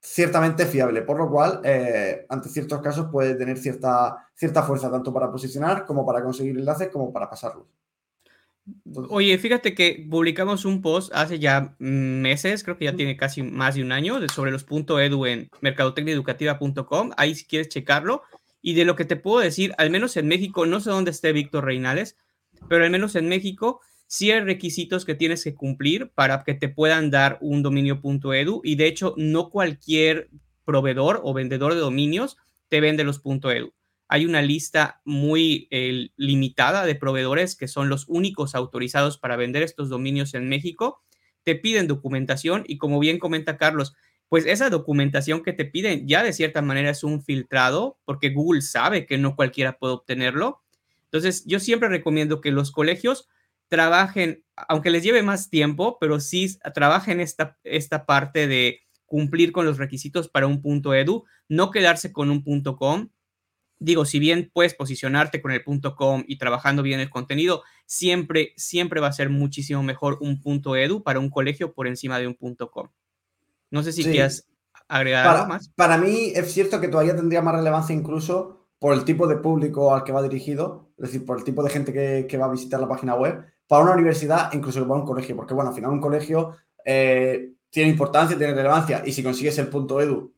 ciertamente 0.00 0.66
fiable, 0.66 1.02
por 1.02 1.18
lo 1.18 1.28
cual, 1.28 1.60
eh, 1.64 2.24
ante 2.28 2.48
ciertos 2.48 2.80
casos, 2.80 3.08
puede 3.10 3.34
tener 3.34 3.58
cierta, 3.58 4.28
cierta 4.34 4.62
fuerza 4.62 4.88
tanto 4.88 5.12
para 5.12 5.30
posicionar 5.32 5.84
como 5.84 6.06
para 6.06 6.22
conseguir 6.22 6.56
enlaces 6.56 6.88
como 6.88 7.12
para 7.12 7.28
pasarlos. 7.28 7.66
Oye, 9.10 9.36
fíjate 9.38 9.74
que 9.74 10.06
publicamos 10.08 10.64
un 10.64 10.80
post 10.80 11.12
hace 11.14 11.38
ya 11.38 11.74
meses, 11.78 12.64
creo 12.64 12.76
que 12.78 12.86
ya 12.86 12.96
tiene 12.96 13.16
casi 13.16 13.42
más 13.42 13.74
de 13.74 13.82
un 13.82 13.92
año, 13.92 14.18
sobre 14.28 14.50
los 14.50 14.64
.edu 14.68 15.26
en 15.26 15.50
mercadotecniaeducativa.com. 15.60 17.10
Ahí 17.16 17.34
si 17.34 17.46
quieres 17.46 17.68
checarlo. 17.68 18.22
Y 18.62 18.74
de 18.74 18.84
lo 18.84 18.96
que 18.96 19.04
te 19.04 19.14
puedo 19.14 19.40
decir, 19.40 19.74
al 19.78 19.90
menos 19.90 20.16
en 20.16 20.26
México, 20.26 20.66
no 20.66 20.80
sé 20.80 20.90
dónde 20.90 21.12
esté 21.12 21.32
Víctor 21.32 21.64
Reinales, 21.64 22.16
pero 22.68 22.84
al 22.84 22.90
menos 22.90 23.14
en 23.14 23.28
México 23.28 23.80
sí 24.06 24.30
hay 24.30 24.40
requisitos 24.40 25.04
que 25.04 25.14
tienes 25.14 25.44
que 25.44 25.54
cumplir 25.54 26.10
para 26.14 26.44
que 26.44 26.54
te 26.54 26.68
puedan 26.68 27.10
dar 27.10 27.38
un 27.40 27.62
dominio.edu 27.62 28.60
y 28.64 28.76
de 28.76 28.86
hecho 28.86 29.14
no 29.16 29.50
cualquier 29.50 30.30
proveedor 30.64 31.20
o 31.24 31.34
vendedor 31.34 31.74
de 31.74 31.80
dominios 31.80 32.36
te 32.68 32.80
vende 32.80 33.04
los 33.04 33.20
.edu. 33.24 33.72
hay 34.08 34.26
una 34.26 34.42
lista 34.42 35.00
muy 35.04 35.68
eh, 35.70 36.08
limitada 36.16 36.84
de 36.84 36.94
proveedores 36.94 37.56
que 37.56 37.68
son 37.68 37.88
los 37.88 38.04
únicos 38.08 38.54
autorizados 38.54 39.18
para 39.18 39.36
vender 39.36 39.62
estos 39.62 39.88
dominios 39.88 40.34
en 40.34 40.48
México. 40.48 41.02
Te 41.42 41.54
piden 41.54 41.86
documentación 41.86 42.64
y 42.66 42.78
como 42.78 42.98
bien 42.98 43.18
comenta 43.18 43.56
Carlos, 43.56 43.94
pues 44.28 44.46
esa 44.46 44.70
documentación 44.70 45.42
que 45.42 45.52
te 45.52 45.64
piden 45.64 46.08
ya 46.08 46.22
de 46.22 46.32
cierta 46.32 46.62
manera 46.62 46.90
es 46.90 47.04
un 47.04 47.22
filtrado 47.22 47.98
porque 48.04 48.30
Google 48.30 48.62
sabe 48.62 49.06
que 49.06 49.18
no 49.18 49.36
cualquiera 49.36 49.78
puede 49.78 49.94
obtenerlo. 49.94 50.62
Entonces, 51.04 51.44
yo 51.46 51.60
siempre 51.60 51.88
recomiendo 51.88 52.40
que 52.40 52.50
los 52.50 52.72
colegios 52.72 53.28
trabajen, 53.68 54.44
aunque 54.68 54.90
les 54.90 55.02
lleve 55.02 55.22
más 55.22 55.50
tiempo, 55.50 55.98
pero 56.00 56.20
sí 56.20 56.58
trabajen 56.74 57.20
esta, 57.20 57.58
esta 57.64 58.06
parte 58.06 58.46
de 58.46 58.80
cumplir 59.04 59.52
con 59.52 59.66
los 59.66 59.78
requisitos 59.78 60.28
para 60.28 60.46
un 60.46 60.62
punto 60.62 60.94
edu, 60.94 61.24
no 61.48 61.70
quedarse 61.70 62.12
con 62.12 62.30
un 62.30 62.42
punto 62.42 62.76
com. 62.76 63.08
Digo, 63.78 64.06
si 64.06 64.18
bien 64.18 64.50
puedes 64.52 64.74
posicionarte 64.74 65.42
con 65.42 65.52
el 65.52 65.62
punto 65.62 65.96
com 65.96 66.24
y 66.26 66.38
trabajando 66.38 66.82
bien 66.82 67.00
el 67.00 67.10
contenido, 67.10 67.62
siempre, 67.84 68.54
siempre 68.56 69.00
va 69.00 69.08
a 69.08 69.12
ser 69.12 69.30
muchísimo 69.30 69.82
mejor 69.82 70.18
un 70.20 70.40
punto 70.40 70.76
edu 70.76 71.02
para 71.02 71.20
un 71.20 71.30
colegio 71.30 71.74
por 71.74 71.86
encima 71.86 72.18
de 72.18 72.26
un 72.26 72.34
punto 72.34 72.70
com. 72.70 72.88
No 73.70 73.82
sé 73.82 73.92
si 73.92 74.04
quieres 74.04 74.48
agregar 74.88 75.26
algo 75.26 75.48
más. 75.48 75.68
Para 75.76 75.98
mí 75.98 76.32
es 76.34 76.52
cierto 76.52 76.80
que 76.80 76.88
todavía 76.88 77.16
tendría 77.16 77.42
más 77.42 77.56
relevancia 77.56 77.94
incluso 77.94 78.68
por 78.78 78.94
el 78.94 79.04
tipo 79.04 79.26
de 79.26 79.36
público 79.36 79.94
al 79.94 80.04
que 80.04 80.12
va 80.12 80.22
dirigido, 80.22 80.90
es 80.98 81.10
decir, 81.10 81.24
por 81.24 81.38
el 81.38 81.44
tipo 81.44 81.62
de 81.62 81.70
gente 81.70 81.92
que, 82.26 82.38
va 82.38 82.46
a 82.46 82.50
visitar 82.50 82.80
la 82.80 82.88
página 82.88 83.14
web, 83.14 83.44
para 83.66 83.82
una 83.82 83.92
universidad, 83.92 84.52
incluso 84.52 84.86
para 84.86 85.00
un 85.00 85.06
colegio, 85.06 85.36
porque 85.36 85.54
bueno, 85.54 85.70
al 85.70 85.76
final 85.76 85.90
un 85.90 86.00
colegio 86.00 86.56
eh, 86.84 87.52
tiene 87.70 87.90
importancia, 87.90 88.36
tiene 88.36 88.54
relevancia, 88.54 89.02
y 89.04 89.12
si 89.12 89.22
consigues 89.22 89.58
el 89.58 89.68
punto 89.68 90.00
edu, 90.00 90.32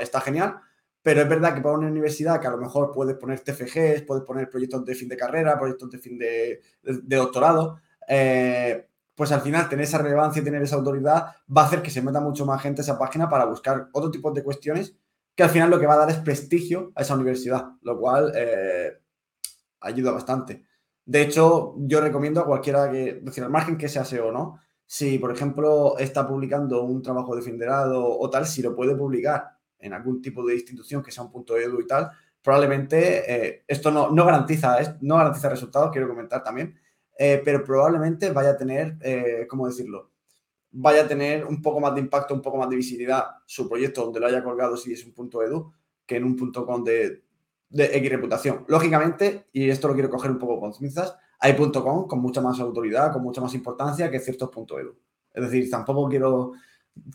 está 0.00 0.20
genial, 0.20 0.56
pero 1.02 1.20
es 1.20 1.28
verdad 1.28 1.54
que 1.54 1.60
para 1.60 1.76
una 1.76 1.88
universidad 1.88 2.40
que 2.40 2.46
a 2.46 2.50
lo 2.50 2.56
mejor 2.56 2.90
puedes 2.90 3.16
poner 3.16 3.40
TFGs, 3.40 4.02
puedes 4.06 4.24
poner 4.24 4.48
proyectos 4.48 4.84
de 4.84 4.94
fin 4.94 5.08
de 5.08 5.16
carrera, 5.16 5.58
proyectos 5.58 5.90
de 5.90 5.98
fin 5.98 6.18
de, 6.18 6.62
doctorado, 6.82 7.78
eh, 8.08 8.88
pues 9.14 9.30
al 9.30 9.42
final 9.42 9.68
tener 9.68 9.84
esa 9.84 9.98
relevancia 9.98 10.40
y 10.40 10.44
tener 10.44 10.62
esa 10.62 10.76
autoridad 10.76 11.26
va 11.54 11.62
a 11.62 11.66
hacer 11.66 11.82
que 11.82 11.90
se 11.90 12.02
meta 12.02 12.20
mucho 12.20 12.46
más 12.46 12.60
gente 12.62 12.80
a 12.80 12.84
esa 12.84 12.98
página 12.98 13.28
para 13.28 13.44
buscar 13.44 13.88
otro 13.92 14.10
tipo 14.10 14.30
de 14.32 14.42
cuestiones 14.42 14.96
que 15.34 15.42
al 15.42 15.50
final 15.50 15.70
lo 15.70 15.78
que 15.78 15.86
va 15.86 15.94
a 15.94 15.98
dar 15.98 16.10
es 16.10 16.18
prestigio 16.18 16.92
a 16.94 17.02
esa 17.02 17.14
universidad, 17.14 17.72
lo 17.82 17.98
cual 17.98 18.32
eh, 18.34 18.98
ayuda 19.80 20.12
bastante. 20.12 20.64
De 21.06 21.22
hecho, 21.22 21.74
yo 21.78 22.00
recomiendo 22.00 22.40
a 22.40 22.46
cualquiera 22.46 22.90
que, 22.90 23.20
decir, 23.22 23.44
al 23.44 23.50
margen 23.50 23.76
que 23.76 23.88
sea 23.88 24.04
SEO 24.04 24.32
no, 24.32 24.58
si 24.86 25.18
por 25.18 25.32
ejemplo 25.32 25.98
está 25.98 26.26
publicando 26.26 26.82
un 26.82 27.02
trabajo 27.02 27.36
de 27.36 27.42
o 27.94 28.30
tal, 28.30 28.46
si 28.46 28.62
lo 28.62 28.74
puede 28.74 28.94
publicar 28.94 29.50
en 29.78 29.92
algún 29.92 30.22
tipo 30.22 30.44
de 30.46 30.54
institución 30.54 31.02
que 31.02 31.10
sea 31.10 31.24
un 31.24 31.30
punto 31.30 31.56
edu 31.56 31.80
y 31.80 31.86
tal, 31.86 32.10
probablemente 32.42 33.48
eh, 33.48 33.64
esto 33.66 33.90
no, 33.90 34.10
no, 34.10 34.24
garantiza, 34.24 34.98
no 35.00 35.16
garantiza 35.16 35.48
resultados, 35.48 35.90
quiero 35.90 36.08
comentar 36.08 36.42
también, 36.42 36.78
eh, 37.18 37.40
pero 37.44 37.62
probablemente 37.62 38.30
vaya 38.30 38.50
a 38.50 38.56
tener, 38.56 38.96
eh, 39.00 39.46
¿cómo 39.48 39.66
decirlo? 39.66 40.10
Vaya 40.70 41.02
a 41.02 41.08
tener 41.08 41.44
un 41.44 41.62
poco 41.62 41.80
más 41.80 41.94
de 41.94 42.00
impacto, 42.00 42.34
un 42.34 42.42
poco 42.42 42.58
más 42.58 42.68
de 42.68 42.76
visibilidad 42.76 43.24
su 43.46 43.68
proyecto 43.68 44.04
donde 44.04 44.20
lo 44.20 44.26
haya 44.26 44.42
colgado 44.42 44.76
si 44.76 44.92
es 44.92 45.04
un 45.04 45.12
punto 45.12 45.42
edu 45.42 45.72
que 46.06 46.16
en 46.16 46.24
un 46.24 46.36
punto 46.36 46.66
con 46.66 46.84
de, 46.84 47.23
de 47.74 47.96
X 47.96 48.10
reputación. 48.10 48.64
Lógicamente, 48.68 49.46
y 49.52 49.68
esto 49.68 49.88
lo 49.88 49.94
quiero 49.94 50.08
coger 50.08 50.30
un 50.30 50.38
poco 50.38 50.60
con 50.60 50.72
pinzas, 50.72 51.16
hay 51.40 51.56
.com 51.56 52.06
con 52.06 52.20
mucha 52.20 52.40
más 52.40 52.60
autoridad, 52.60 53.12
con 53.12 53.22
mucha 53.22 53.40
más 53.40 53.52
importancia 53.52 54.10
que 54.10 54.20
ciertos 54.20 54.48
.edu. 54.54 54.96
Es 55.32 55.42
decir, 55.42 55.68
tampoco 55.68 56.08
quiero, 56.08 56.52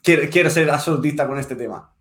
quiero, 0.04 0.30
quiero 0.30 0.50
ser 0.50 0.70
absolutista 0.70 1.26
con 1.26 1.40
este 1.40 1.56
tema. 1.56 1.96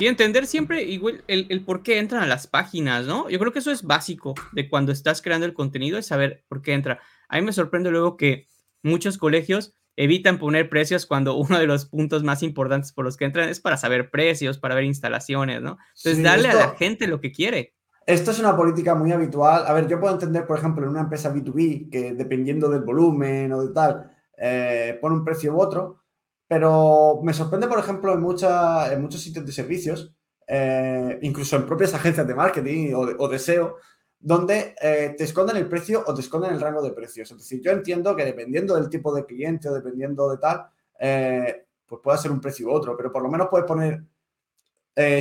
Y 0.00 0.08
entender 0.08 0.48
siempre 0.48 0.82
igual 0.82 1.22
el, 1.28 1.64
por 1.64 1.84
qué 1.84 2.00
entran 2.00 2.24
a 2.24 2.26
las 2.26 2.48
páginas, 2.48 3.06
¿no? 3.06 3.30
Yo 3.30 3.38
creo 3.38 3.52
que 3.52 3.60
eso 3.60 3.70
es 3.70 3.84
básico 3.84 4.34
de 4.50 4.68
cuando 4.68 4.90
estás 4.90 5.22
creando 5.22 5.46
el 5.46 5.54
contenido, 5.54 5.96
es 5.96 6.06
saber 6.06 6.44
por 6.48 6.60
qué 6.60 6.72
entra. 6.72 6.98
A 7.28 7.36
mí 7.36 7.42
me 7.42 7.52
sorprende 7.52 7.92
luego 7.92 8.16
que 8.16 8.48
muchos 8.82 9.16
colegios 9.16 9.76
evitan 9.96 10.38
poner 10.38 10.68
precios 10.68 11.06
cuando 11.06 11.36
uno 11.36 11.58
de 11.58 11.66
los 11.66 11.86
puntos 11.86 12.22
más 12.22 12.42
importantes 12.42 12.92
por 12.92 13.04
los 13.04 13.16
que 13.16 13.24
entran 13.24 13.48
es 13.48 13.60
para 13.60 13.76
saber 13.76 14.10
precios, 14.10 14.58
para 14.58 14.74
ver 14.74 14.84
instalaciones, 14.84 15.60
¿no? 15.60 15.78
Entonces, 15.96 16.22
darle 16.22 16.48
a 16.48 16.54
la 16.54 16.68
gente 16.70 17.06
lo 17.06 17.20
que 17.20 17.32
quiere. 17.32 17.74
Esto 18.06 18.32
es 18.32 18.40
una 18.40 18.56
política 18.56 18.94
muy 18.94 19.12
habitual. 19.12 19.64
A 19.66 19.72
ver, 19.72 19.86
yo 19.86 20.00
puedo 20.00 20.14
entender, 20.14 20.46
por 20.46 20.58
ejemplo, 20.58 20.84
en 20.84 20.90
una 20.90 21.02
empresa 21.02 21.32
B2B 21.32 21.90
que 21.90 22.14
dependiendo 22.14 22.68
del 22.68 22.82
volumen 22.82 23.52
o 23.52 23.64
de 23.64 23.72
tal, 23.72 24.10
eh, 24.36 24.98
pone 25.00 25.16
un 25.16 25.24
precio 25.24 25.54
u 25.54 25.60
otro, 25.60 26.02
pero 26.48 27.20
me 27.22 27.32
sorprende, 27.32 27.68
por 27.68 27.78
ejemplo, 27.78 28.12
en, 28.12 28.20
mucha, 28.20 28.92
en 28.92 29.00
muchos 29.00 29.20
sitios 29.20 29.46
de 29.46 29.52
servicios, 29.52 30.14
eh, 30.48 31.18
incluso 31.22 31.56
en 31.56 31.66
propias 31.66 31.94
agencias 31.94 32.26
de 32.26 32.34
marketing 32.34 32.92
o 32.94 33.28
de, 33.28 33.38
SEO, 33.38 33.76
donde 34.22 34.74
eh, 34.80 35.14
te 35.18 35.24
esconden 35.24 35.56
el 35.56 35.68
precio 35.68 36.02
o 36.06 36.14
te 36.14 36.20
esconden 36.20 36.54
el 36.54 36.60
rango 36.60 36.80
de 36.80 36.92
precios. 36.92 37.30
Es 37.30 37.36
decir, 37.36 37.60
yo 37.60 37.72
entiendo 37.72 38.16
que 38.16 38.24
dependiendo 38.24 38.74
del 38.74 38.88
tipo 38.88 39.14
de 39.14 39.26
cliente 39.26 39.68
o 39.68 39.74
dependiendo 39.74 40.30
de 40.30 40.38
tal, 40.38 40.66
eh, 40.98 41.66
pues 41.84 42.00
puede 42.02 42.18
ser 42.18 42.30
un 42.30 42.40
precio 42.40 42.68
u 42.68 42.72
otro, 42.72 42.96
pero 42.96 43.12
por 43.12 43.22
lo 43.22 43.28
menos 43.28 43.48
puedes 43.50 43.66
poner, 43.66 44.02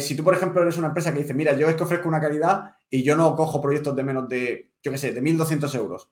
si 0.02 0.16
tú, 0.16 0.24
por 0.24 0.34
ejemplo, 0.34 0.62
eres 0.62 0.78
una 0.78 0.88
empresa 0.88 1.12
que 1.12 1.20
dice, 1.20 1.34
mira, 1.34 1.54
yo 1.54 1.68
es 1.68 1.76
que 1.76 1.84
ofrezco 1.84 2.08
una 2.08 2.22
calidad 2.22 2.76
y 2.90 3.04
yo 3.04 3.18
no 3.18 3.36
cojo 3.36 3.62
proyectos 3.62 3.96
de 3.96 4.04
menos 4.04 4.30
de, 4.30 4.72
yo 4.82 4.92
qué 4.92 4.98
sé, 4.98 5.12
de 5.12 5.22
1.200 5.22 5.76
euros. 5.76 6.10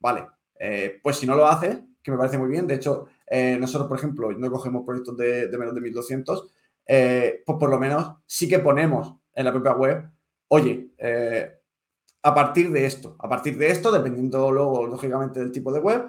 Vale, 0.00 0.26
pues 1.02 1.16
si 1.16 1.26
no 1.26 1.34
lo 1.34 1.46
haces, 1.46 1.78
que 2.02 2.10
me 2.10 2.16
parece 2.16 2.38
muy 2.38 2.48
bien, 2.48 2.66
de 2.66 2.74
hecho, 2.74 3.06
eh, 3.26 3.56
nosotros, 3.58 3.88
por 3.88 3.98
ejemplo, 3.98 4.32
no 4.32 4.50
cogemos 4.50 4.84
proyectos 4.84 5.16
de, 5.16 5.48
menos 5.56 5.74
de 5.74 5.80
1200, 5.80 6.50
eh, 6.86 7.42
pues 7.46 7.58
por 7.58 7.70
lo 7.70 7.78
menos 7.78 8.16
sí 8.26 8.48
que 8.48 8.58
ponemos 8.58 9.14
en 9.32 9.44
la 9.44 9.52
propia 9.52 9.72
web, 9.72 10.10
oye, 10.48 10.90
eh, 10.98 11.61
a 12.22 12.34
partir 12.34 12.70
de 12.70 12.86
esto, 12.86 13.16
a 13.18 13.28
partir 13.28 13.58
de 13.58 13.70
esto, 13.70 13.90
dependiendo 13.90 14.50
luego, 14.50 14.86
lógicamente, 14.86 15.40
del 15.40 15.52
tipo 15.52 15.72
de 15.72 15.80
web, 15.80 16.06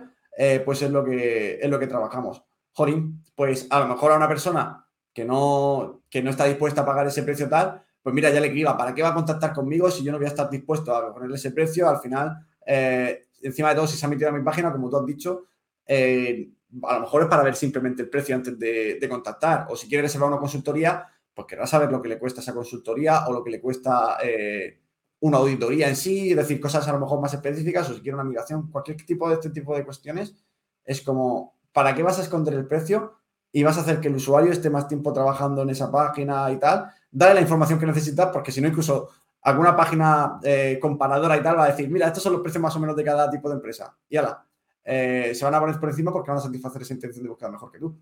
pues 0.65 0.81
es 0.81 0.91
lo, 0.91 1.03
que, 1.03 1.59
es 1.61 1.69
lo 1.69 1.79
que 1.79 1.87
trabajamos. 1.87 2.43
Jorín, 2.71 3.23
pues 3.35 3.67
a 3.69 3.79
lo 3.79 3.87
mejor 3.87 4.11
a 4.11 4.17
una 4.17 4.27
persona 4.27 4.87
que 5.13 5.25
no, 5.25 6.03
que 6.09 6.23
no 6.23 6.29
está 6.29 6.45
dispuesta 6.45 6.81
a 6.81 6.85
pagar 6.85 7.07
ese 7.07 7.23
precio 7.23 7.47
tal, 7.47 7.83
pues 8.01 8.13
mira, 8.13 8.29
ya 8.29 8.41
le 8.41 8.47
escriba, 8.47 8.77
¿para 8.77 8.93
qué 8.93 9.01
va 9.01 9.09
a 9.09 9.13
contactar 9.13 9.53
conmigo 9.53 9.89
si 9.89 10.03
yo 10.03 10.11
no 10.11 10.17
voy 10.17 10.25
a 10.25 10.29
estar 10.29 10.49
dispuesto 10.49 10.93
a 10.93 11.13
ponerle 11.13 11.35
ese 11.35 11.51
precio? 11.51 11.87
Al 11.87 11.99
final, 11.99 12.45
encima 12.65 13.69
de 13.69 13.75
todo, 13.75 13.87
si 13.87 13.97
se 13.97 14.05
ha 14.05 14.09
metido 14.09 14.29
a 14.29 14.33
mi 14.33 14.43
página, 14.43 14.71
como 14.71 14.89
tú 14.89 14.97
has 14.97 15.05
dicho, 15.05 15.45
a 15.87 16.95
lo 16.95 17.01
mejor 17.01 17.23
es 17.23 17.27
para 17.29 17.43
ver 17.43 17.55
simplemente 17.55 18.01
el 18.01 18.09
precio 18.09 18.35
antes 18.35 18.57
de, 18.57 19.07
contactar. 19.09 19.67
O 19.69 19.75
si 19.75 19.87
quiere 19.87 20.03
reservar 20.03 20.29
una 20.29 20.39
consultoría, 20.39 21.07
pues 21.33 21.47
querrá 21.47 21.65
saber 21.67 21.91
lo 21.91 22.01
que 22.01 22.09
le 22.09 22.19
cuesta 22.19 22.41
esa 22.41 22.53
consultoría 22.53 23.25
o 23.27 23.33
lo 23.33 23.43
que 23.43 23.51
le 23.51 23.61
cuesta 23.61 24.17
eh, 24.23 24.81
una 25.23 25.37
auditoría 25.37 25.87
en 25.87 25.95
sí, 25.95 26.31
es 26.31 26.35
decir, 26.35 26.59
cosas 26.59 26.85
a 26.85 26.91
lo 26.91 26.99
mejor 26.99 27.21
más 27.21 27.33
específicas 27.33 27.89
o 27.89 27.93
si 27.93 28.01
quiere 28.01 28.15
una 28.15 28.25
migración, 28.25 28.69
cualquier 28.69 28.97
tipo 29.05 29.29
de 29.29 29.35
este 29.35 29.51
tipo 29.51 29.73
de 29.73 29.85
cuestiones, 29.85 30.35
es 30.83 31.01
como, 31.01 31.55
¿para 31.71 31.95
qué 31.95 32.03
vas 32.03 32.19
a 32.19 32.23
esconder 32.23 32.53
el 32.55 32.67
precio? 32.67 33.13
Y 33.49 33.63
vas 33.63 33.77
a 33.77 33.81
hacer 33.81 34.01
que 34.01 34.09
el 34.09 34.15
usuario 34.15 34.51
esté 34.51 34.69
más 34.69 34.85
tiempo 34.85 35.13
trabajando 35.13 35.61
en 35.61 35.69
esa 35.69 35.89
página 35.89 36.51
y 36.51 36.57
tal. 36.57 36.91
Dale 37.09 37.35
la 37.35 37.41
información 37.41 37.79
que 37.79 37.85
necesita, 37.85 38.33
porque 38.33 38.51
si 38.51 38.59
no, 38.59 38.67
incluso 38.67 39.11
alguna 39.43 39.73
página 39.77 40.39
eh, 40.43 40.77
comparadora 40.81 41.37
y 41.37 41.41
tal 41.41 41.57
va 41.57 41.65
a 41.65 41.67
decir, 41.69 41.89
mira, 41.89 42.07
estos 42.07 42.21
son 42.21 42.33
los 42.33 42.41
precios 42.41 42.61
más 42.61 42.75
o 42.75 42.81
menos 42.81 42.95
de 42.95 43.05
cada 43.05 43.29
tipo 43.29 43.47
de 43.47 43.55
empresa. 43.55 43.95
Y 44.09 44.17
ala, 44.17 44.45
eh, 44.83 45.31
se 45.33 45.45
van 45.45 45.55
a 45.55 45.59
poner 45.61 45.79
por 45.79 45.87
encima 45.87 46.11
porque 46.11 46.31
van 46.31 46.39
a 46.39 46.41
satisfacer 46.41 46.81
esa 46.81 46.95
intención 46.95 47.23
de 47.23 47.29
buscar 47.29 47.49
mejor 47.49 47.71
que 47.71 47.79
tú. 47.79 47.97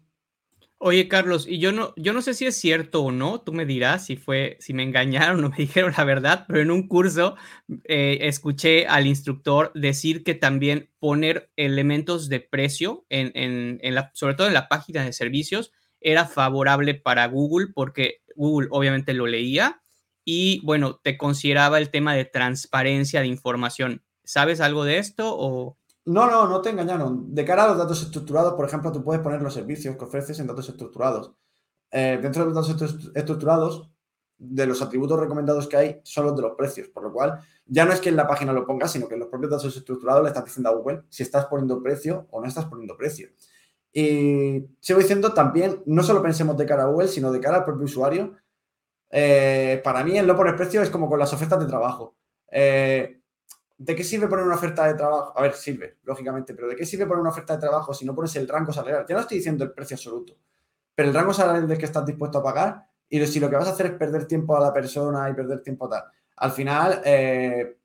Oye, 0.83 1.07
Carlos, 1.07 1.45
y 1.47 1.59
yo 1.59 1.71
no, 1.71 1.93
yo 1.95 2.11
no 2.11 2.23
sé 2.23 2.33
si 2.33 2.47
es 2.47 2.57
cierto 2.57 3.03
o 3.03 3.11
no, 3.11 3.39
tú 3.41 3.53
me 3.53 3.67
dirás 3.67 4.03
si 4.07 4.15
fue, 4.15 4.57
si 4.59 4.73
me 4.73 4.81
engañaron 4.81 5.43
o 5.43 5.49
me 5.49 5.55
dijeron 5.57 5.93
la 5.95 6.03
verdad, 6.03 6.45
pero 6.47 6.59
en 6.59 6.71
un 6.71 6.87
curso 6.87 7.35
eh, 7.83 8.17
escuché 8.21 8.87
al 8.87 9.05
instructor 9.05 9.71
decir 9.75 10.23
que 10.23 10.33
también 10.33 10.89
poner 10.97 11.51
elementos 11.55 12.29
de 12.29 12.39
precio, 12.39 13.05
sobre 14.13 14.33
todo 14.33 14.47
en 14.47 14.55
la 14.55 14.67
página 14.69 15.05
de 15.05 15.13
servicios, 15.13 15.71
era 15.99 16.25
favorable 16.25 16.95
para 16.95 17.27
Google 17.27 17.67
porque 17.75 18.23
Google 18.35 18.67
obviamente 18.71 19.13
lo 19.13 19.27
leía 19.27 19.83
y 20.25 20.61
bueno, 20.63 20.99
te 21.03 21.15
consideraba 21.15 21.77
el 21.77 21.91
tema 21.91 22.15
de 22.15 22.25
transparencia 22.25 23.21
de 23.21 23.27
información. 23.27 24.03
¿Sabes 24.23 24.59
algo 24.61 24.83
de 24.83 24.97
esto 24.97 25.35
o...? 25.37 25.77
No, 26.05 26.29
no, 26.29 26.47
no 26.47 26.61
te 26.61 26.69
engañaron. 26.71 27.33
De 27.33 27.45
cara 27.45 27.65
a 27.65 27.67
los 27.67 27.77
datos 27.77 28.01
estructurados, 28.01 28.53
por 28.53 28.65
ejemplo, 28.65 28.91
tú 28.91 29.03
puedes 29.03 29.21
poner 29.21 29.41
los 29.41 29.53
servicios 29.53 29.95
que 29.95 30.03
ofreces 30.03 30.39
en 30.39 30.47
datos 30.47 30.67
estructurados. 30.69 31.33
Eh, 31.91 32.19
dentro 32.21 32.45
de 32.45 32.53
los 32.53 32.69
datos 32.69 33.11
estructurados, 33.13 33.91
de 34.43 34.65
los 34.65 34.81
atributos 34.81 35.19
recomendados 35.19 35.67
que 35.67 35.77
hay 35.77 36.01
son 36.03 36.25
los 36.25 36.35
de 36.35 36.41
los 36.41 36.55
precios, 36.55 36.87
por 36.89 37.03
lo 37.03 37.13
cual 37.13 37.39
ya 37.67 37.85
no 37.85 37.93
es 37.93 38.01
que 38.01 38.09
en 38.09 38.15
la 38.15 38.27
página 38.27 38.51
lo 38.51 38.65
pongas, 38.65 38.91
sino 38.91 39.07
que 39.07 39.13
en 39.13 39.19
los 39.19 39.29
propios 39.29 39.51
datos 39.51 39.77
estructurados 39.77 40.23
le 40.23 40.29
estás 40.29 40.45
diciendo 40.45 40.69
a 40.69 40.73
Google 40.73 41.03
si 41.09 41.21
estás 41.21 41.45
poniendo 41.45 41.81
precio 41.81 42.27
o 42.31 42.41
no 42.41 42.47
estás 42.47 42.65
poniendo 42.65 42.97
precio. 42.97 43.29
Y 43.93 44.65
sigo 44.79 44.99
diciendo 44.99 45.33
también, 45.33 45.83
no 45.85 46.01
solo 46.01 46.23
pensemos 46.23 46.57
de 46.57 46.65
cara 46.65 46.83
a 46.83 46.87
Google, 46.87 47.07
sino 47.07 47.31
de 47.31 47.39
cara 47.39 47.57
al 47.57 47.65
propio 47.65 47.85
usuario. 47.85 48.35
Eh, 49.11 49.79
para 49.83 50.03
mí 50.03 50.17
el 50.17 50.25
no 50.25 50.35
poner 50.35 50.55
precio 50.55 50.81
es 50.81 50.89
como 50.89 51.07
con 51.07 51.19
las 51.19 51.33
ofertas 51.33 51.59
de 51.59 51.67
trabajo. 51.67 52.15
Eh, 52.51 53.20
¿de 53.83 53.95
qué 53.95 54.03
sirve 54.03 54.27
poner 54.27 54.45
una 54.45 54.55
oferta 54.55 54.85
de 54.85 54.93
trabajo? 54.93 55.33
A 55.35 55.41
ver, 55.41 55.53
sirve, 55.53 55.97
lógicamente, 56.03 56.53
pero 56.53 56.67
¿de 56.67 56.75
qué 56.75 56.85
sirve 56.85 57.07
poner 57.07 57.21
una 57.21 57.31
oferta 57.31 57.55
de 57.55 57.59
trabajo 57.59 57.93
si 57.93 58.05
no 58.05 58.13
pones 58.13 58.35
el 58.35 58.47
rango 58.47 58.71
salarial? 58.71 59.05
Ya 59.07 59.15
no 59.15 59.21
estoy 59.21 59.37
diciendo 59.37 59.63
el 59.63 59.71
precio 59.71 59.95
absoluto, 59.95 60.37
pero 60.93 61.09
el 61.09 61.15
rango 61.15 61.33
salarial 61.33 61.67
del 61.67 61.77
que 61.77 61.85
estás 61.85 62.05
dispuesto 62.05 62.37
a 62.37 62.43
pagar 62.43 62.85
y 63.09 63.25
si 63.25 63.39
lo 63.39 63.49
que 63.49 63.55
vas 63.55 63.67
a 63.67 63.71
hacer 63.71 63.87
es 63.87 63.91
perder 63.93 64.25
tiempo 64.25 64.55
a 64.55 64.59
la 64.59 64.71
persona 64.71 65.29
y 65.29 65.33
perder 65.33 65.61
tiempo 65.61 65.87
a 65.87 65.89
tal. 65.89 66.03
Al 66.37 66.51
final, 66.51 67.01
eh, 67.03 67.77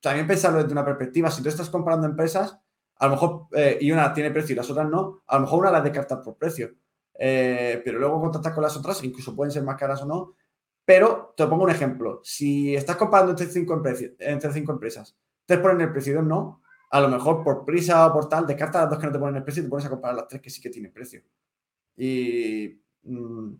también 0.00 0.26
pensarlo 0.26 0.58
desde 0.58 0.72
una 0.72 0.84
perspectiva, 0.84 1.30
si 1.30 1.42
tú 1.42 1.48
estás 1.48 1.70
comprando 1.70 2.06
empresas, 2.06 2.58
a 2.96 3.06
lo 3.06 3.12
mejor, 3.12 3.46
eh, 3.52 3.78
y 3.80 3.92
una 3.92 4.12
tiene 4.12 4.32
precio 4.32 4.54
y 4.54 4.56
las 4.56 4.68
otras 4.68 4.88
no, 4.88 5.22
a 5.26 5.36
lo 5.36 5.42
mejor 5.42 5.60
una 5.60 5.70
las 5.70 5.84
descartas 5.84 6.18
por 6.18 6.36
precio. 6.36 6.74
Eh, 7.14 7.80
pero 7.84 7.98
luego 7.98 8.20
contactas 8.20 8.52
con 8.52 8.62
las 8.62 8.76
otras, 8.76 9.02
incluso 9.04 9.34
pueden 9.34 9.52
ser 9.52 9.62
más 9.62 9.76
caras 9.76 10.02
o 10.02 10.06
no. 10.06 10.34
Pero 10.84 11.34
te 11.36 11.46
pongo 11.46 11.64
un 11.64 11.70
ejemplo. 11.70 12.20
Si 12.24 12.74
estás 12.74 12.96
comparando 12.96 13.32
entre 13.32 13.46
cinco, 13.46 13.80
entre 14.18 14.52
cinco 14.52 14.72
empresas, 14.72 15.16
te 15.48 15.56
ponen 15.56 15.80
el 15.80 15.92
precio 15.92 16.12
y 16.12 16.16
dos 16.16 16.26
no, 16.26 16.60
a 16.90 17.00
lo 17.00 17.08
mejor 17.08 17.42
por 17.42 17.64
prisa 17.64 18.06
o 18.06 18.12
por 18.12 18.28
tal, 18.28 18.46
descartas 18.46 18.82
las 18.82 18.90
dos 18.90 18.98
que 18.98 19.06
no 19.06 19.12
te 19.12 19.18
ponen 19.18 19.36
el 19.36 19.42
precio 19.42 19.62
y 19.62 19.64
te 19.64 19.70
pones 19.70 19.86
a 19.86 19.90
comparar 19.90 20.16
las 20.16 20.28
tres 20.28 20.42
que 20.42 20.50
sí 20.50 20.60
que 20.60 20.68
tienen 20.68 20.92
precio. 20.92 21.22
Y 21.96 22.78
mm, 23.04 23.54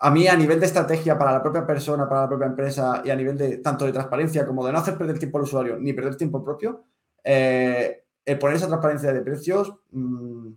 a 0.00 0.10
mí, 0.10 0.26
a 0.26 0.36
nivel 0.36 0.58
de 0.58 0.66
estrategia 0.66 1.18
para 1.18 1.32
la 1.32 1.42
propia 1.42 1.66
persona, 1.66 2.08
para 2.08 2.22
la 2.22 2.28
propia 2.28 2.46
empresa 2.46 3.02
y 3.04 3.10
a 3.10 3.16
nivel 3.16 3.36
de 3.36 3.58
tanto 3.58 3.84
de 3.84 3.92
transparencia 3.92 4.46
como 4.46 4.64
de 4.66 4.72
no 4.72 4.78
hacer 4.78 4.96
perder 4.96 5.18
tiempo 5.18 5.36
al 5.36 5.44
usuario 5.44 5.78
ni 5.78 5.92
perder 5.92 6.16
tiempo 6.16 6.42
propio, 6.42 6.86
eh, 7.22 8.04
el 8.24 8.38
poner 8.38 8.56
esa 8.56 8.68
transparencia 8.68 9.12
de 9.12 9.20
precios, 9.20 9.74
mmm, 9.90 10.48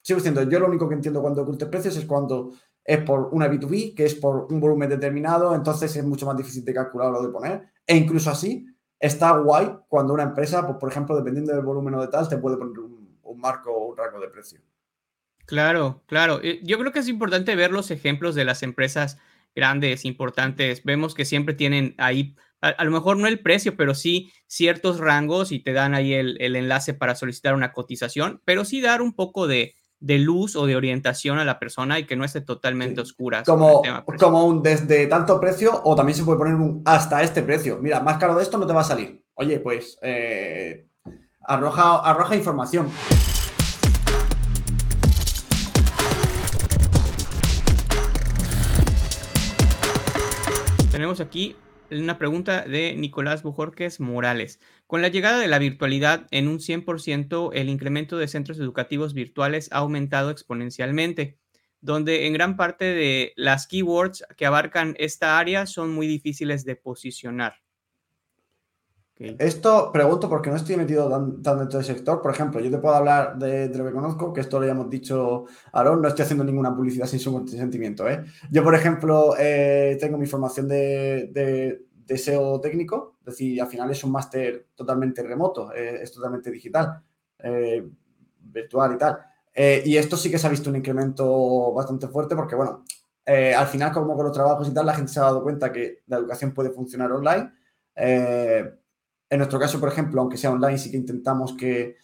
sigo 0.00 0.16
diciendo, 0.16 0.42
yo 0.44 0.60
lo 0.60 0.68
único 0.68 0.88
que 0.88 0.94
entiendo 0.94 1.20
cuando 1.20 1.42
oculte 1.42 1.66
precios 1.66 1.94
es 1.98 2.06
cuando 2.06 2.52
es 2.82 3.02
por 3.02 3.28
una 3.32 3.48
B2B, 3.48 3.94
que 3.94 4.06
es 4.06 4.14
por 4.14 4.50
un 4.50 4.60
volumen 4.60 4.88
determinado, 4.88 5.54
entonces 5.54 5.94
es 5.94 6.04
mucho 6.04 6.24
más 6.24 6.38
difícil 6.38 6.64
de 6.64 6.72
calcular 6.72 7.14
o 7.14 7.22
de 7.22 7.28
poner. 7.28 7.68
E 7.86 7.94
incluso 7.94 8.30
así, 8.30 8.66
está 8.98 9.32
guay 9.32 9.70
cuando 9.88 10.14
una 10.14 10.24
empresa, 10.24 10.66
pues, 10.66 10.78
por 10.78 10.90
ejemplo, 10.90 11.16
dependiendo 11.16 11.54
del 11.54 11.64
volumen 11.64 11.94
o 11.94 12.00
de 12.00 12.08
tal, 12.08 12.28
te 12.28 12.38
puede 12.38 12.56
poner 12.56 12.78
un, 12.78 12.98
marco 13.36 13.70
o 13.70 13.90
un 13.90 13.96
rango 13.96 14.18
de 14.18 14.28
precio. 14.28 14.60
Claro, 15.46 16.02
claro. 16.06 16.40
Eh, 16.42 16.60
yo 16.64 16.78
creo 16.78 16.92
que 16.92 16.98
es 16.98 17.08
importante 17.08 17.54
ver 17.54 17.70
los 17.70 17.90
ejemplos 17.90 18.34
de 18.34 18.44
las 18.44 18.62
empresas 18.62 19.18
grandes, 19.54 20.04
importantes. 20.04 20.82
Vemos 20.82 21.14
que 21.14 21.24
siempre 21.24 21.54
tienen 21.54 21.94
ahí 21.98 22.34
a, 22.60 22.84
lo 22.84 22.90
mejor 22.90 23.16
no 23.16 23.28
el 23.28 23.40
precio, 23.40 23.76
pero 23.76 23.94
sí 23.94 24.32
ciertos 24.46 24.98
rangos 24.98 25.52
y 25.52 25.60
te 25.60 25.72
dan 25.72 25.94
ahí 25.94 26.12
el, 26.12 26.40
enlace 26.40 26.94
para 26.94 27.14
solicitar 27.14 27.54
una 27.54 27.72
cotización, 27.72 28.42
pero 28.44 28.64
sí 28.64 28.80
dar 28.80 29.00
un 29.00 29.14
poco 29.14 29.46
de, 29.46 29.76
luz 30.00 30.56
o 30.56 30.66
de 30.66 30.76
orientación 30.76 31.38
a 31.38 31.44
la 31.44 31.58
persona 31.58 31.98
y 31.98 32.06
que 32.06 32.16
no 32.16 32.24
esté 32.24 32.40
totalmente 32.40 33.00
oscura. 33.00 33.42
Como, 33.42 33.82
como 34.18 34.46
un 34.46 34.62
desde 34.62 35.06
tanto 35.06 35.40
precio 35.40 35.80
o 35.84 35.94
también 35.94 36.16
se 36.16 36.24
puede 36.24 36.38
poner 36.38 36.54
un 36.54 36.82
hasta 36.84 37.22
este 37.22 37.42
precio. 37.42 37.78
Mira, 37.80 38.00
más 38.00 38.18
caro 38.18 38.34
de 38.36 38.42
esto 38.42 38.58
no 38.58 38.66
te 38.66 38.72
va 38.72 38.82
a 38.82 38.84
salir. 38.84 39.22
Oye, 39.34 39.60
pues 39.60 39.98
eh, 40.02 40.86
arroja, 41.42 41.98
arroja 41.98 42.36
información. 42.36 42.88
Tenemos 50.90 51.20
aquí 51.20 51.54
una 51.90 52.18
pregunta 52.18 52.62
de 52.62 52.94
Nicolás 52.96 53.42
Bujorques 53.42 54.00
Morales. 54.00 54.60
Con 54.86 55.02
la 55.02 55.08
llegada 55.08 55.38
de 55.38 55.48
la 55.48 55.58
virtualidad 55.58 56.26
en 56.30 56.48
un 56.48 56.58
100%, 56.58 57.50
el 57.54 57.68
incremento 57.68 58.18
de 58.18 58.28
centros 58.28 58.58
educativos 58.58 59.14
virtuales 59.14 59.68
ha 59.72 59.78
aumentado 59.78 60.30
exponencialmente, 60.30 61.38
donde 61.80 62.26
en 62.26 62.32
gran 62.32 62.56
parte 62.56 62.84
de 62.84 63.32
las 63.36 63.66
keywords 63.66 64.24
que 64.36 64.46
abarcan 64.46 64.94
esta 64.98 65.38
área 65.38 65.66
son 65.66 65.92
muy 65.92 66.06
difíciles 66.06 66.64
de 66.64 66.76
posicionar. 66.76 67.54
Esto 69.18 69.90
pregunto 69.92 70.28
porque 70.28 70.48
no 70.48 70.56
estoy 70.56 70.76
metido 70.76 71.10
tan, 71.10 71.42
dentro 71.42 71.78
del 71.78 71.84
sector. 71.84 72.22
Por 72.22 72.30
ejemplo, 72.30 72.60
yo 72.60 72.70
te 72.70 72.78
puedo 72.78 72.94
hablar 72.94 73.36
de, 73.36 73.68
lo 73.68 73.84
que 73.84 73.92
conozco, 73.92 74.32
que 74.32 74.40
esto 74.40 74.60
lo 74.60 74.66
hemos 74.66 74.88
dicho 74.88 75.46
Aaron, 75.72 76.00
no 76.00 76.08
estoy 76.08 76.24
haciendo 76.24 76.44
ninguna 76.44 76.74
publicidad 76.74 77.06
sin 77.06 77.18
su 77.18 77.32
consentimiento. 77.32 78.08
¿eh? 78.08 78.24
Yo, 78.50 78.62
por 78.62 78.76
ejemplo, 78.76 79.34
eh, 79.36 79.98
tengo 80.00 80.18
mi 80.18 80.26
formación 80.26 80.68
de, 80.68 81.84
SEO 82.08 82.60
técnico, 82.60 83.16
es 83.20 83.26
decir, 83.26 83.60
al 83.60 83.66
final 83.66 83.90
es 83.90 84.02
un 84.04 84.12
máster 84.12 84.68
totalmente 84.74 85.22
remoto, 85.22 85.74
eh, 85.74 85.98
es 86.02 86.12
totalmente 86.12 86.50
digital, 86.50 87.02
virtual 88.40 88.94
y 88.94 88.98
tal. 88.98 89.18
y 89.84 89.96
esto 89.96 90.16
sí 90.16 90.30
que 90.30 90.38
se 90.38 90.46
ha 90.46 90.50
visto 90.50 90.70
un 90.70 90.76
incremento 90.76 91.72
bastante 91.72 92.06
fuerte 92.06 92.36
porque, 92.36 92.54
bueno, 92.54 92.84
al 93.26 93.66
final, 93.66 93.92
como 93.92 94.14
con 94.14 94.24
los 94.24 94.32
trabajos 94.32 94.68
y 94.68 94.72
tal, 94.72 94.86
la 94.86 94.94
gente 94.94 95.12
se 95.12 95.18
ha 95.18 95.24
dado 95.24 95.42
cuenta 95.42 95.72
que 95.72 96.02
la 96.06 96.18
educación 96.18 96.52
puede 96.54 96.70
funcionar 96.70 97.10
online. 97.12 97.52
En 99.30 99.38
nuestro 99.38 99.58
caso, 99.58 99.78
por 99.78 99.90
ejemplo, 99.90 100.20
aunque 100.20 100.36
sea 100.36 100.50
online, 100.50 100.78
sí 100.78 100.90
que 100.90 100.96
intentamos 100.96 101.54
que, 101.54 101.96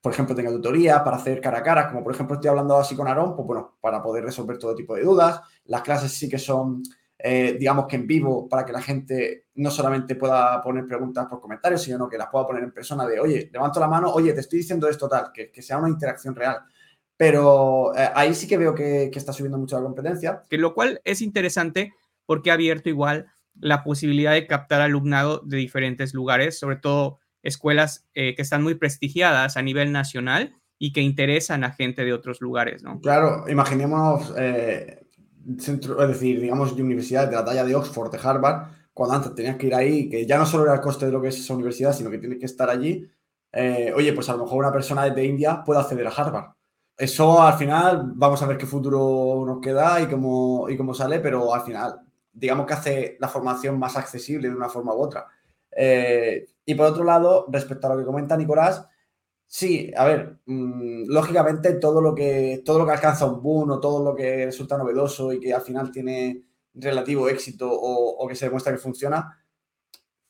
por 0.00 0.12
ejemplo, 0.12 0.34
tenga 0.34 0.50
tutoría 0.50 1.02
para 1.04 1.16
hacer 1.16 1.40
cara 1.40 1.58
a 1.58 1.62
cara, 1.62 1.88
como 1.88 2.02
por 2.02 2.14
ejemplo 2.14 2.34
estoy 2.34 2.48
hablando 2.48 2.76
así 2.76 2.96
con 2.96 3.06
Aarón, 3.06 3.36
pues 3.36 3.46
bueno, 3.46 3.76
para 3.80 4.02
poder 4.02 4.24
resolver 4.24 4.58
todo 4.58 4.74
tipo 4.74 4.94
de 4.96 5.02
dudas. 5.02 5.40
Las 5.66 5.82
clases 5.82 6.12
sí 6.12 6.28
que 6.28 6.38
son, 6.38 6.82
eh, 7.18 7.56
digamos 7.58 7.86
que 7.86 7.96
en 7.96 8.06
vivo, 8.06 8.48
para 8.48 8.64
que 8.64 8.72
la 8.72 8.82
gente 8.82 9.46
no 9.54 9.70
solamente 9.70 10.16
pueda 10.16 10.60
poner 10.60 10.86
preguntas 10.86 11.26
por 11.26 11.40
comentarios, 11.40 11.82
sino 11.82 12.08
que 12.08 12.18
las 12.18 12.28
pueda 12.28 12.46
poner 12.46 12.64
en 12.64 12.72
persona 12.72 13.06
de, 13.06 13.20
oye, 13.20 13.48
levanto 13.52 13.78
la 13.78 13.88
mano, 13.88 14.12
oye, 14.12 14.32
te 14.32 14.40
estoy 14.40 14.58
diciendo 14.58 14.88
esto 14.88 15.08
tal, 15.08 15.30
que, 15.32 15.62
sea 15.62 15.78
una 15.78 15.88
interacción 15.88 16.34
real. 16.34 16.58
Pero 17.16 17.96
eh, 17.96 18.10
ahí 18.14 18.34
sí 18.34 18.46
que 18.46 18.58
veo 18.58 18.74
que, 18.74 19.08
que 19.10 19.18
está 19.18 19.32
subiendo 19.32 19.56
mucho 19.56 19.76
la 19.76 19.84
competencia. 19.84 20.42
Que 20.50 20.58
lo 20.58 20.74
cual 20.74 21.00
es 21.04 21.22
interesante 21.22 21.94
porque 22.26 22.50
ha 22.50 22.54
abierto 22.54 22.88
igual 22.88 23.26
la 23.60 23.82
posibilidad 23.82 24.32
de 24.32 24.46
captar 24.46 24.80
alumnado 24.80 25.42
de 25.44 25.56
diferentes 25.56 26.14
lugares, 26.14 26.58
sobre 26.58 26.76
todo 26.76 27.18
escuelas 27.42 28.06
eh, 28.14 28.34
que 28.34 28.42
están 28.42 28.62
muy 28.62 28.74
prestigiadas 28.74 29.56
a 29.56 29.62
nivel 29.62 29.92
nacional 29.92 30.54
y 30.78 30.92
que 30.92 31.00
interesan 31.00 31.64
a 31.64 31.72
gente 31.72 32.04
de 32.04 32.12
otros 32.12 32.40
lugares, 32.40 32.82
¿no? 32.82 33.00
Claro, 33.00 33.48
imaginemos, 33.48 34.34
eh, 34.36 35.06
es 35.48 36.08
decir, 36.08 36.40
digamos, 36.40 36.72
universidades 36.72 37.30
de 37.30 37.36
la 37.36 37.44
talla 37.44 37.64
de 37.64 37.74
Oxford, 37.74 38.10
de 38.10 38.18
Harvard, 38.22 38.68
cuando 38.92 39.14
antes 39.14 39.34
tenías 39.34 39.56
que 39.56 39.68
ir 39.68 39.74
ahí, 39.74 40.08
que 40.08 40.26
ya 40.26 40.38
no 40.38 40.46
solo 40.46 40.64
era 40.64 40.74
el 40.74 40.80
coste 40.80 41.06
de 41.06 41.12
lo 41.12 41.20
que 41.20 41.28
es 41.28 41.38
esa 41.38 41.54
universidad, 41.54 41.92
sino 41.92 42.10
que 42.10 42.18
tienes 42.18 42.38
que 42.38 42.46
estar 42.46 42.68
allí. 42.68 43.08
Eh, 43.52 43.92
oye, 43.94 44.12
pues 44.12 44.28
a 44.28 44.32
lo 44.32 44.44
mejor 44.44 44.58
una 44.58 44.72
persona 44.72 45.04
desde 45.04 45.24
India 45.24 45.62
puede 45.64 45.80
acceder 45.80 46.06
a 46.06 46.10
Harvard. 46.10 46.52
Eso 46.96 47.42
al 47.42 47.54
final, 47.54 48.12
vamos 48.14 48.42
a 48.42 48.46
ver 48.46 48.56
qué 48.56 48.66
futuro 48.66 49.44
nos 49.46 49.60
queda 49.60 50.00
y 50.00 50.06
cómo, 50.06 50.68
y 50.68 50.76
cómo 50.76 50.94
sale, 50.94 51.20
pero 51.20 51.54
al 51.54 51.62
final 51.62 52.05
digamos 52.36 52.66
que 52.66 52.74
hace 52.74 53.16
la 53.18 53.28
formación 53.28 53.78
más 53.78 53.96
accesible 53.96 54.48
de 54.48 54.54
una 54.54 54.68
forma 54.68 54.94
u 54.94 55.00
otra. 55.00 55.26
Eh, 55.74 56.46
y 56.64 56.74
por 56.74 56.86
otro 56.86 57.02
lado, 57.02 57.46
respecto 57.48 57.86
a 57.86 57.94
lo 57.94 57.98
que 57.98 58.04
comenta 58.04 58.36
Nicolás, 58.36 58.86
sí, 59.46 59.90
a 59.96 60.04
ver, 60.04 60.40
mm, 60.46 61.04
lógicamente 61.08 61.74
todo 61.74 62.00
lo, 62.00 62.14
que, 62.14 62.62
todo 62.64 62.78
lo 62.78 62.86
que 62.86 62.92
alcanza 62.92 63.26
un 63.26 63.42
boom 63.42 63.70
o 63.72 63.80
todo 63.80 64.04
lo 64.04 64.14
que 64.14 64.44
resulta 64.46 64.76
novedoso 64.76 65.32
y 65.32 65.40
que 65.40 65.54
al 65.54 65.62
final 65.62 65.90
tiene 65.90 66.44
relativo 66.74 67.28
éxito 67.28 67.70
o, 67.72 68.26
que 68.28 68.34
se 68.34 68.46
demuestra 68.46 68.72
que 68.72 68.78
funciona, 68.78 69.38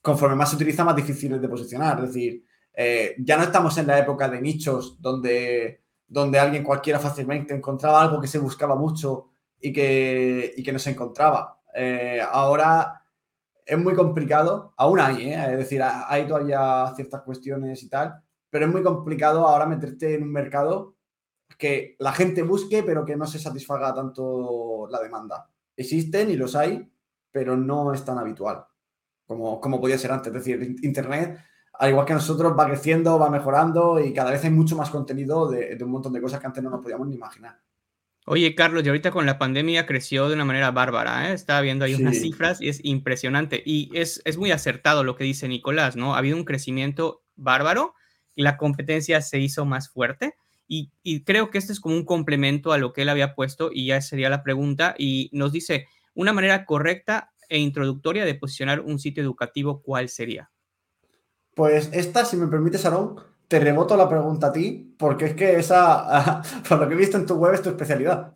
conforme 0.00 0.36
más 0.36 0.50
se 0.50 0.56
utiliza, 0.56 0.84
más 0.84 0.94
difícil 0.94 1.34
es 1.34 1.42
de 1.42 1.48
posicionar. 1.48 1.98
Es 2.04 2.14
decir, 2.14 2.44
eh, 2.72 3.16
ya 3.18 3.36
no 3.36 3.44
estamos 3.44 3.76
en 3.78 3.88
la 3.88 3.98
época 3.98 4.28
de 4.28 4.40
nichos 4.40 5.00
donde, 5.00 5.82
donde 6.06 6.38
alguien 6.38 6.62
cualquiera 6.62 7.00
fácilmente 7.00 7.54
encontraba 7.54 8.00
algo 8.02 8.20
que 8.20 8.28
se 8.28 8.38
buscaba 8.38 8.76
mucho 8.76 9.30
y 9.60 9.72
que, 9.72 10.54
y 10.56 10.62
que 10.62 10.72
no 10.72 10.78
se 10.78 10.90
encontraba. 10.90 11.55
Eh, 11.78 12.20
ahora 12.22 13.02
es 13.66 13.78
muy 13.78 13.94
complicado, 13.94 14.72
aún 14.78 14.98
hay, 14.98 15.28
¿eh? 15.28 15.52
es 15.52 15.58
decir, 15.58 15.82
hay 15.82 16.26
todavía 16.26 16.90
ciertas 16.96 17.20
cuestiones 17.20 17.82
y 17.82 17.90
tal, 17.90 18.22
pero 18.48 18.64
es 18.64 18.72
muy 18.72 18.82
complicado 18.82 19.46
ahora 19.46 19.66
meterte 19.66 20.14
en 20.14 20.22
un 20.22 20.32
mercado 20.32 20.96
que 21.58 21.94
la 21.98 22.12
gente 22.12 22.42
busque, 22.42 22.82
pero 22.82 23.04
que 23.04 23.16
no 23.16 23.26
se 23.26 23.38
satisfaga 23.38 23.92
tanto 23.94 24.88
la 24.90 25.00
demanda. 25.02 25.50
Existen 25.76 26.30
y 26.30 26.36
los 26.36 26.56
hay, 26.56 26.90
pero 27.30 27.58
no 27.58 27.92
es 27.92 28.02
tan 28.04 28.18
habitual 28.18 28.64
como, 29.26 29.60
como 29.60 29.78
podía 29.78 29.98
ser 29.98 30.12
antes. 30.12 30.28
Es 30.28 30.44
decir, 30.44 30.76
Internet, 30.82 31.38
al 31.74 31.90
igual 31.90 32.06
que 32.06 32.14
nosotros, 32.14 32.54
va 32.58 32.66
creciendo, 32.66 33.18
va 33.18 33.28
mejorando 33.28 34.00
y 34.00 34.14
cada 34.14 34.30
vez 34.30 34.42
hay 34.44 34.50
mucho 34.50 34.76
más 34.76 34.88
contenido 34.88 35.50
de, 35.50 35.76
de 35.76 35.84
un 35.84 35.90
montón 35.90 36.14
de 36.14 36.22
cosas 36.22 36.40
que 36.40 36.46
antes 36.46 36.62
no 36.62 36.70
nos 36.70 36.80
podíamos 36.80 37.06
ni 37.06 37.16
imaginar. 37.16 37.60
Oye, 38.28 38.56
Carlos, 38.56 38.84
y 38.84 38.88
ahorita 38.88 39.12
con 39.12 39.24
la 39.24 39.38
pandemia 39.38 39.86
creció 39.86 40.28
de 40.28 40.34
una 40.34 40.44
manera 40.44 40.72
bárbara, 40.72 41.30
¿eh? 41.30 41.32
Estaba 41.32 41.60
viendo 41.60 41.84
ahí 41.84 41.94
unas 41.94 42.18
cifras 42.18 42.60
y 42.60 42.68
es 42.68 42.84
impresionante. 42.84 43.62
Y 43.64 43.88
es, 43.94 44.20
es 44.24 44.36
muy 44.36 44.50
acertado 44.50 45.04
lo 45.04 45.14
que 45.14 45.22
dice 45.22 45.46
Nicolás, 45.46 45.94
¿no? 45.94 46.14
Ha 46.14 46.18
habido 46.18 46.36
un 46.36 46.44
crecimiento 46.44 47.22
bárbaro 47.36 47.94
y 48.34 48.42
la 48.42 48.56
competencia 48.56 49.20
se 49.20 49.38
hizo 49.38 49.64
más 49.64 49.88
fuerte. 49.88 50.34
Y, 50.66 50.90
y, 51.04 51.22
creo 51.22 51.50
que 51.50 51.58
este 51.58 51.72
es 51.72 51.78
como 51.78 51.94
un 51.94 52.04
complemento 52.04 52.72
a 52.72 52.78
lo 52.78 52.92
que 52.92 53.02
él 53.02 53.10
había 53.10 53.36
puesto 53.36 53.70
y 53.72 53.86
ya 53.86 54.00
sería 54.00 54.28
la 54.28 54.42
pregunta. 54.42 54.96
Y 54.98 55.30
nos 55.32 55.52
dice, 55.52 55.86
una 56.14 56.32
manera 56.32 56.64
correcta 56.64 57.30
e 57.48 57.58
introductoria 57.58 58.24
de 58.24 58.34
posicionar 58.34 58.80
un 58.80 58.98
sitio 58.98 59.22
educativo, 59.22 59.82
¿cuál 59.82 60.08
sería? 60.08 60.50
Pues 61.54 61.90
esta, 61.92 62.24
si 62.24 62.36
me 62.36 62.48
permites, 62.48 62.84
Aaron, 62.84 63.20
te 63.48 63.60
reboto 63.60 63.96
la 63.96 64.08
pregunta 64.08 64.48
a 64.48 64.52
ti, 64.52 64.94
porque 64.98 65.26
es 65.26 65.34
que 65.34 65.58
esa, 65.58 66.42
por 66.68 66.80
lo 66.80 66.88
que 66.88 66.94
he 66.94 66.98
visto 66.98 67.16
en 67.16 67.26
tu 67.26 67.34
web, 67.34 67.54
es 67.54 67.62
tu 67.62 67.70
especialidad. 67.70 68.34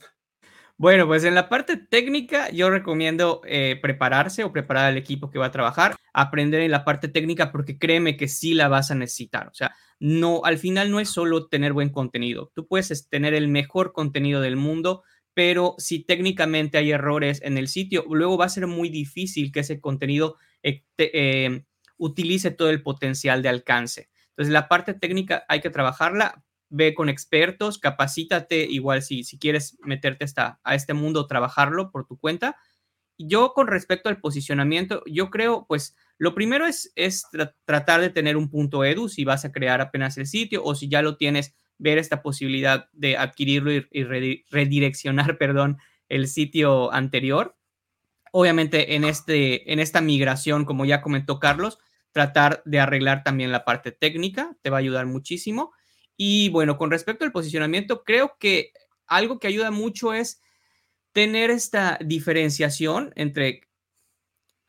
Bueno, 0.77 1.07
pues 1.07 1.25
en 1.25 1.35
la 1.35 1.51
parte 1.51 1.77
técnica 1.77 2.49
yo 2.51 2.71
recomiendo 2.71 3.43
eh, 3.45 3.79
prepararse 3.83 4.45
o 4.45 4.53
preparar 4.53 4.87
al 4.87 4.97
equipo 4.97 5.31
que 5.31 5.39
va 5.39 5.47
a 5.47 5.51
trabajar, 5.51 5.95
aprender 6.15 6.63
en 6.63 6.71
la 6.71 6.87
parte 6.87 7.09
técnica 7.09 7.53
porque 7.53 7.79
créeme 7.79 8.17
que 8.17 8.29
sí 8.29 8.55
la 8.55 8.69
vas 8.69 8.91
a 8.91 8.95
necesitar. 8.95 9.49
O 9.49 9.53
sea, 9.55 9.75
no, 9.99 10.41
al 10.45 10.57
final 10.57 10.91
no 10.91 10.99
es 10.99 11.11
solo 11.11 11.49
tener 11.49 11.75
buen 11.75 11.91
contenido. 11.91 12.51
Tú 12.55 12.67
puedes 12.67 13.09
tener 13.11 13.35
el 13.35 13.49
mejor 13.49 13.93
contenido 13.93 14.41
del 14.41 14.57
mundo, 14.57 15.03
pero 15.35 15.75
si 15.77 16.03
técnicamente 16.03 16.79
hay 16.79 16.93
errores 16.93 17.43
en 17.43 17.59
el 17.59 17.69
sitio, 17.69 18.05
luego 18.09 18.39
va 18.39 18.47
a 18.47 18.49
ser 18.49 18.67
muy 18.67 18.89
difícil 18.89 19.53
que 19.53 19.61
ese 19.61 19.81
contenido 19.81 20.39
eh, 20.63 20.85
eh, 20.97 21.63
utilice 21.99 22.51
todo 22.51 22.71
el 22.71 22.83
potencial 22.83 23.43
de 23.43 23.51
alcance. 23.51 24.10
Entonces, 24.41 24.55
la 24.55 24.69
parte 24.69 24.95
técnica 24.95 25.45
hay 25.49 25.61
que 25.61 25.69
trabajarla, 25.69 26.43
ve 26.71 26.95
con 26.95 27.11
expertos, 27.11 27.79
capacítate, 27.79 28.65
igual 28.65 29.03
si, 29.03 29.23
si 29.23 29.39
quieres 29.39 29.77
meterte 29.83 30.25
a 30.35 30.75
este 30.75 30.95
mundo, 30.95 31.27
trabajarlo 31.27 31.91
por 31.91 32.07
tu 32.07 32.17
cuenta. 32.17 32.57
Yo 33.19 33.53
con 33.53 33.67
respecto 33.67 34.09
al 34.09 34.19
posicionamiento, 34.19 35.03
yo 35.05 35.29
creo, 35.29 35.67
pues 35.69 35.95
lo 36.17 36.35
primero 36.35 36.67
es, 36.67 36.91
es 36.97 37.27
tratar 37.67 38.01
de 38.01 38.09
tener 38.09 38.39
un 38.39 38.49
punto 38.49 38.83
edu 38.83 39.11
si 39.11 39.27
vas 39.27 39.45
a 39.45 39.53
crear 39.53 39.83
apenas 39.83 40.17
el 40.17 40.27
sitio 40.27 40.65
o 40.65 40.75
si 40.75 40.89
ya 40.89 41.03
lo 41.03 41.19
tienes, 41.19 41.55
ver 41.77 41.99
esta 41.99 42.23
posibilidad 42.23 42.89
de 42.93 43.19
adquirirlo 43.19 43.73
y, 43.73 44.45
redireccionar, 44.51 45.37
perdón, 45.39 45.77
el 46.09 46.29
sitio 46.29 46.91
anterior. 46.95 47.59
Obviamente 48.33 48.95
en, 48.95 49.05
este, 49.05 49.71
en 49.71 49.81
esta 49.81 50.01
migración, 50.01 50.65
como 50.65 50.87
ya 50.87 51.03
comentó 51.03 51.39
Carlos, 51.41 51.79
tratar 52.13 52.63
de 52.65 52.81
arreglar 52.81 53.23
también 53.23 53.53
la 53.53 53.65
parte 53.65 53.93
técnica, 53.93 54.57
te 54.63 54.71
va 54.71 54.79
a 54.79 54.81
ayudar 54.81 55.07
muchísimo. 55.07 55.73
Y 56.17 56.49
bueno, 56.51 56.77
con 56.77 56.91
respecto 56.91 57.25
al 57.25 57.33
posicionamiento, 57.33 58.05
creo 58.05 58.37
que 58.39 58.73
algo 59.07 59.39
que 59.39 59.49
ayuda 59.49 59.71
mucho 59.71 60.13
es 60.13 60.43
tener 61.13 61.51
esta 61.51 61.99
diferenciación 62.05 63.13
entre, 63.17 63.63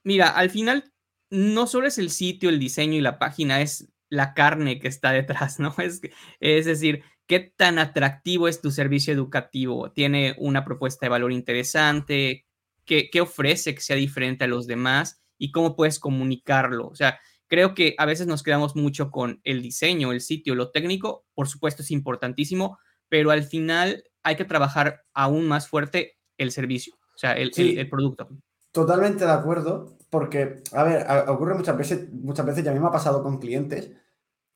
mira, 0.04 0.30
al 0.30 0.50
final 0.50 0.92
no 1.30 1.68
solo 1.68 1.88
es 1.88 1.98
el 1.98 2.10
sitio, 2.10 2.50
el 2.50 2.60
diseño 2.60 2.98
y 2.98 3.02
la 3.02 3.20
página, 3.20 3.62
es 3.62 3.90
la 4.10 4.34
carne 4.34 4.80
que 4.80 4.88
está 4.88 5.12
detrás, 5.12 5.60
¿no? 5.60 5.74
Es, 5.80 6.02
es 6.40 6.66
decir, 6.66 7.04
qué 7.28 7.40
tan 7.40 7.80
atractivo 7.80 8.48
es 8.48 8.62
tu 8.62 8.72
servicio 8.72 9.14
educativo, 9.14 9.92
tiene 9.92 10.36
una 10.38 10.66
propuesta 10.66 11.06
de 11.06 11.10
valor 11.12 11.32
interesante, 11.32 12.46
qué, 12.86 13.10
qué 13.10 13.22
ofrece 13.22 13.74
que 13.74 13.82
sea 13.82 13.96
diferente 13.96 14.44
a 14.44 14.48
los 14.48 14.68
demás 14.68 15.22
y 15.38 15.52
cómo 15.52 15.76
puedes 15.76 16.00
comunicarlo. 16.00 16.88
O 16.88 16.96
sea, 16.96 17.20
Creo 17.52 17.74
que 17.74 17.96
a 17.98 18.06
veces 18.06 18.28
nos 18.28 18.44
quedamos 18.44 18.78
mucho 18.78 19.12
con 19.12 19.42
el 19.44 19.62
diseño, 19.62 20.14
el 20.14 20.22
sitio, 20.22 20.56
lo 20.56 20.72
técnico, 20.72 21.26
por 21.34 21.50
supuesto 21.50 21.82
es 21.82 21.92
importantísimo, 21.92 22.80
pero 23.10 23.30
al 23.30 23.44
final 23.44 24.06
hay 24.24 24.38
que 24.38 24.46
trabajar 24.46 25.04
aún 25.14 25.50
más 25.50 25.68
fuerte 25.68 26.18
el 26.38 26.54
servicio, 26.54 26.96
o 26.96 27.18
sea, 27.18 27.34
el, 27.34 27.52
producto. 27.90 28.30
Totalmente 28.72 29.26
de 29.26 29.32
acuerdo, 29.32 29.98
porque, 30.10 30.64
a 30.72 30.84
ver, 30.86 31.06
ocurre 31.28 31.56
muchas 31.56 31.78
veces, 31.78 32.10
muchas 32.14 32.46
veces, 32.46 32.64
y 32.64 32.70
a 32.70 32.72
mí 32.72 32.80
me 32.80 32.88
ha 32.88 32.92
pasado 32.92 33.22
con 33.22 33.38
clientes, 33.38 33.92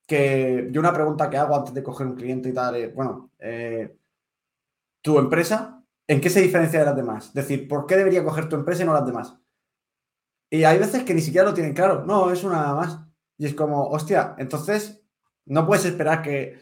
que 0.08 0.70
yo 0.72 0.80
una 0.80 0.94
pregunta 0.94 1.30
que 1.30 1.36
hago 1.36 1.58
antes 1.58 1.74
de 1.74 1.84
coger 1.84 2.08
un 2.08 2.16
cliente 2.16 2.48
y 2.48 2.54
tal, 2.54 2.78
es, 2.78 2.96
bueno, 2.96 3.30
eh, 3.40 3.98
tu 5.02 5.20
empresa, 5.20 5.84
¿en 6.08 6.22
qué 6.22 6.30
se 6.30 6.42
diferencia 6.42 6.80
de 6.80 6.86
las 6.86 6.96
demás? 6.96 7.28
Es 7.28 7.34
decir, 7.34 7.68
¿por 7.68 7.88
qué 7.88 7.98
debería 7.98 8.24
coger 8.24 8.48
tu 8.48 8.56
empresa 8.56 8.84
y 8.84 8.86
no 8.86 8.94
las 8.94 9.06
demás? 9.06 9.36
Y 10.50 10.64
hay 10.64 10.78
veces 10.78 11.04
que 11.04 11.14
ni 11.14 11.22
siquiera 11.22 11.48
lo 11.48 11.54
tienen 11.54 11.74
claro. 11.74 12.06
No, 12.06 12.32
es 12.32 12.44
una 12.44 12.74
más. 12.74 13.00
Y 13.38 13.46
es 13.46 13.54
como, 13.54 13.88
hostia, 13.90 14.36
entonces 14.38 15.02
no 15.46 15.66
puedes 15.66 15.86
esperar 15.86 16.22
que, 16.22 16.60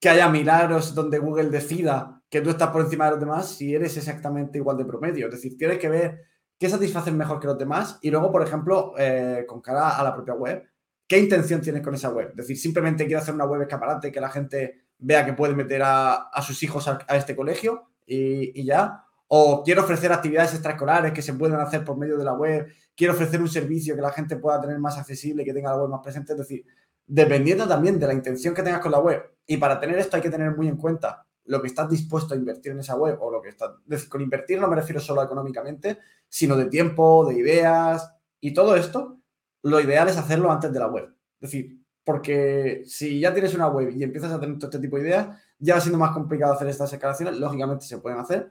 que 0.00 0.08
haya 0.08 0.28
milagros 0.28 0.94
donde 0.94 1.18
Google 1.18 1.50
decida 1.50 2.22
que 2.28 2.40
tú 2.40 2.50
estás 2.50 2.70
por 2.70 2.82
encima 2.82 3.06
de 3.06 3.12
los 3.12 3.20
demás 3.20 3.48
si 3.48 3.74
eres 3.74 3.96
exactamente 3.96 4.58
igual 4.58 4.76
de 4.76 4.84
promedio. 4.84 5.26
Es 5.26 5.32
decir, 5.32 5.56
tienes 5.56 5.78
que 5.78 5.88
ver 5.88 6.20
qué 6.58 6.68
satisfacen 6.68 7.16
mejor 7.16 7.40
que 7.40 7.46
los 7.46 7.58
demás 7.58 7.98
y 8.02 8.10
luego, 8.10 8.30
por 8.30 8.42
ejemplo, 8.42 8.94
eh, 8.98 9.44
con 9.46 9.60
cara 9.60 9.98
a 9.98 10.02
la 10.02 10.14
propia 10.14 10.34
web, 10.34 10.64
qué 11.06 11.18
intención 11.18 11.60
tienes 11.60 11.82
con 11.82 11.94
esa 11.94 12.10
web. 12.10 12.30
Es 12.30 12.36
decir, 12.36 12.58
simplemente 12.58 13.06
quiero 13.06 13.20
hacer 13.20 13.34
una 13.34 13.46
web 13.46 13.62
escaparate 13.62 14.10
que 14.10 14.20
la 14.20 14.30
gente 14.30 14.84
vea 14.98 15.24
que 15.24 15.32
puede 15.34 15.54
meter 15.54 15.82
a, 15.84 16.30
sus 16.42 16.62
hijos 16.62 16.88
a, 16.88 16.98
este 17.16 17.36
colegio 17.36 17.90
y, 18.06 18.60
y, 18.60 18.64
ya. 18.64 19.04
O 19.36 19.62
quiero 19.64 19.82
ofrecer 19.82 20.12
actividades 20.12 20.52
extraescolares 20.52 21.12
que 21.12 21.22
se 21.22 21.34
pueden 21.34 21.56
hacer 21.56 21.84
por 21.84 21.96
medio 21.96 22.16
de 22.16 22.24
la 22.24 22.34
web 22.34 22.68
quiero 22.96 23.12
ofrecer 23.14 23.40
un 23.40 23.48
servicio 23.48 23.94
que 23.94 24.02
la 24.02 24.12
gente 24.12 24.36
pueda 24.36 24.60
tener 24.60 24.78
más 24.78 24.96
accesible, 24.98 25.44
que 25.44 25.52
tenga 25.52 25.70
la 25.70 25.82
web 25.82 25.90
más 25.90 26.00
presente. 26.02 26.32
Es 26.32 26.38
decir, 26.38 26.64
dependiendo 27.06 27.66
también 27.66 27.98
de 27.98 28.06
la 28.06 28.14
intención 28.14 28.54
que 28.54 28.62
tengas 28.62 28.80
con 28.80 28.92
la 28.92 29.00
web. 29.00 29.22
Y 29.46 29.56
para 29.56 29.78
tener 29.80 29.98
esto 29.98 30.16
hay 30.16 30.22
que 30.22 30.30
tener 30.30 30.56
muy 30.56 30.68
en 30.68 30.76
cuenta 30.76 31.26
lo 31.46 31.60
que 31.60 31.68
estás 31.68 31.90
dispuesto 31.90 32.34
a 32.34 32.36
invertir 32.36 32.72
en 32.72 32.80
esa 32.80 32.96
web 32.96 33.18
o 33.20 33.30
lo 33.30 33.42
que 33.42 33.50
estás... 33.50 33.70
Con 34.08 34.20
invertir 34.22 34.60
no 34.60 34.68
me 34.68 34.76
refiero 34.76 35.00
solo 35.00 35.22
económicamente, 35.22 35.98
sino 36.28 36.56
de 36.56 36.66
tiempo, 36.66 37.26
de 37.26 37.34
ideas 37.34 38.10
y 38.40 38.54
todo 38.54 38.76
esto. 38.76 39.18
Lo 39.62 39.80
ideal 39.80 40.08
es 40.08 40.16
hacerlo 40.16 40.50
antes 40.50 40.72
de 40.72 40.78
la 40.78 40.86
web. 40.86 41.14
Es 41.40 41.50
decir, 41.50 41.78
porque 42.04 42.82
si 42.86 43.20
ya 43.20 43.32
tienes 43.32 43.54
una 43.54 43.68
web 43.68 43.90
y 43.90 44.02
empiezas 44.02 44.32
a 44.32 44.40
tener 44.40 44.58
todo 44.58 44.70
este 44.70 44.78
tipo 44.78 44.96
de 44.96 45.02
ideas, 45.02 45.28
ya 45.58 45.74
va 45.74 45.80
siendo 45.80 45.98
más 45.98 46.12
complicado 46.12 46.54
hacer 46.54 46.68
estas 46.68 46.92
escalaciones. 46.92 47.38
Lógicamente 47.38 47.84
se 47.84 47.98
pueden 47.98 48.18
hacer, 48.18 48.50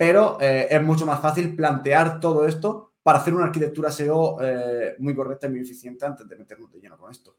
pero 0.00 0.38
eh, 0.40 0.66
es 0.70 0.82
mucho 0.82 1.04
más 1.04 1.20
fácil 1.20 1.54
plantear 1.54 2.20
todo 2.20 2.46
esto 2.46 2.94
para 3.02 3.18
hacer 3.18 3.34
una 3.34 3.44
arquitectura 3.44 3.90
SEO 3.90 4.38
eh, 4.40 4.94
muy 4.98 5.14
correcta 5.14 5.46
y 5.46 5.50
muy 5.50 5.60
eficiente 5.60 6.06
antes 6.06 6.26
de 6.26 6.36
meternos 6.36 6.72
de 6.72 6.80
lleno 6.80 6.96
con 6.96 7.10
esto. 7.10 7.36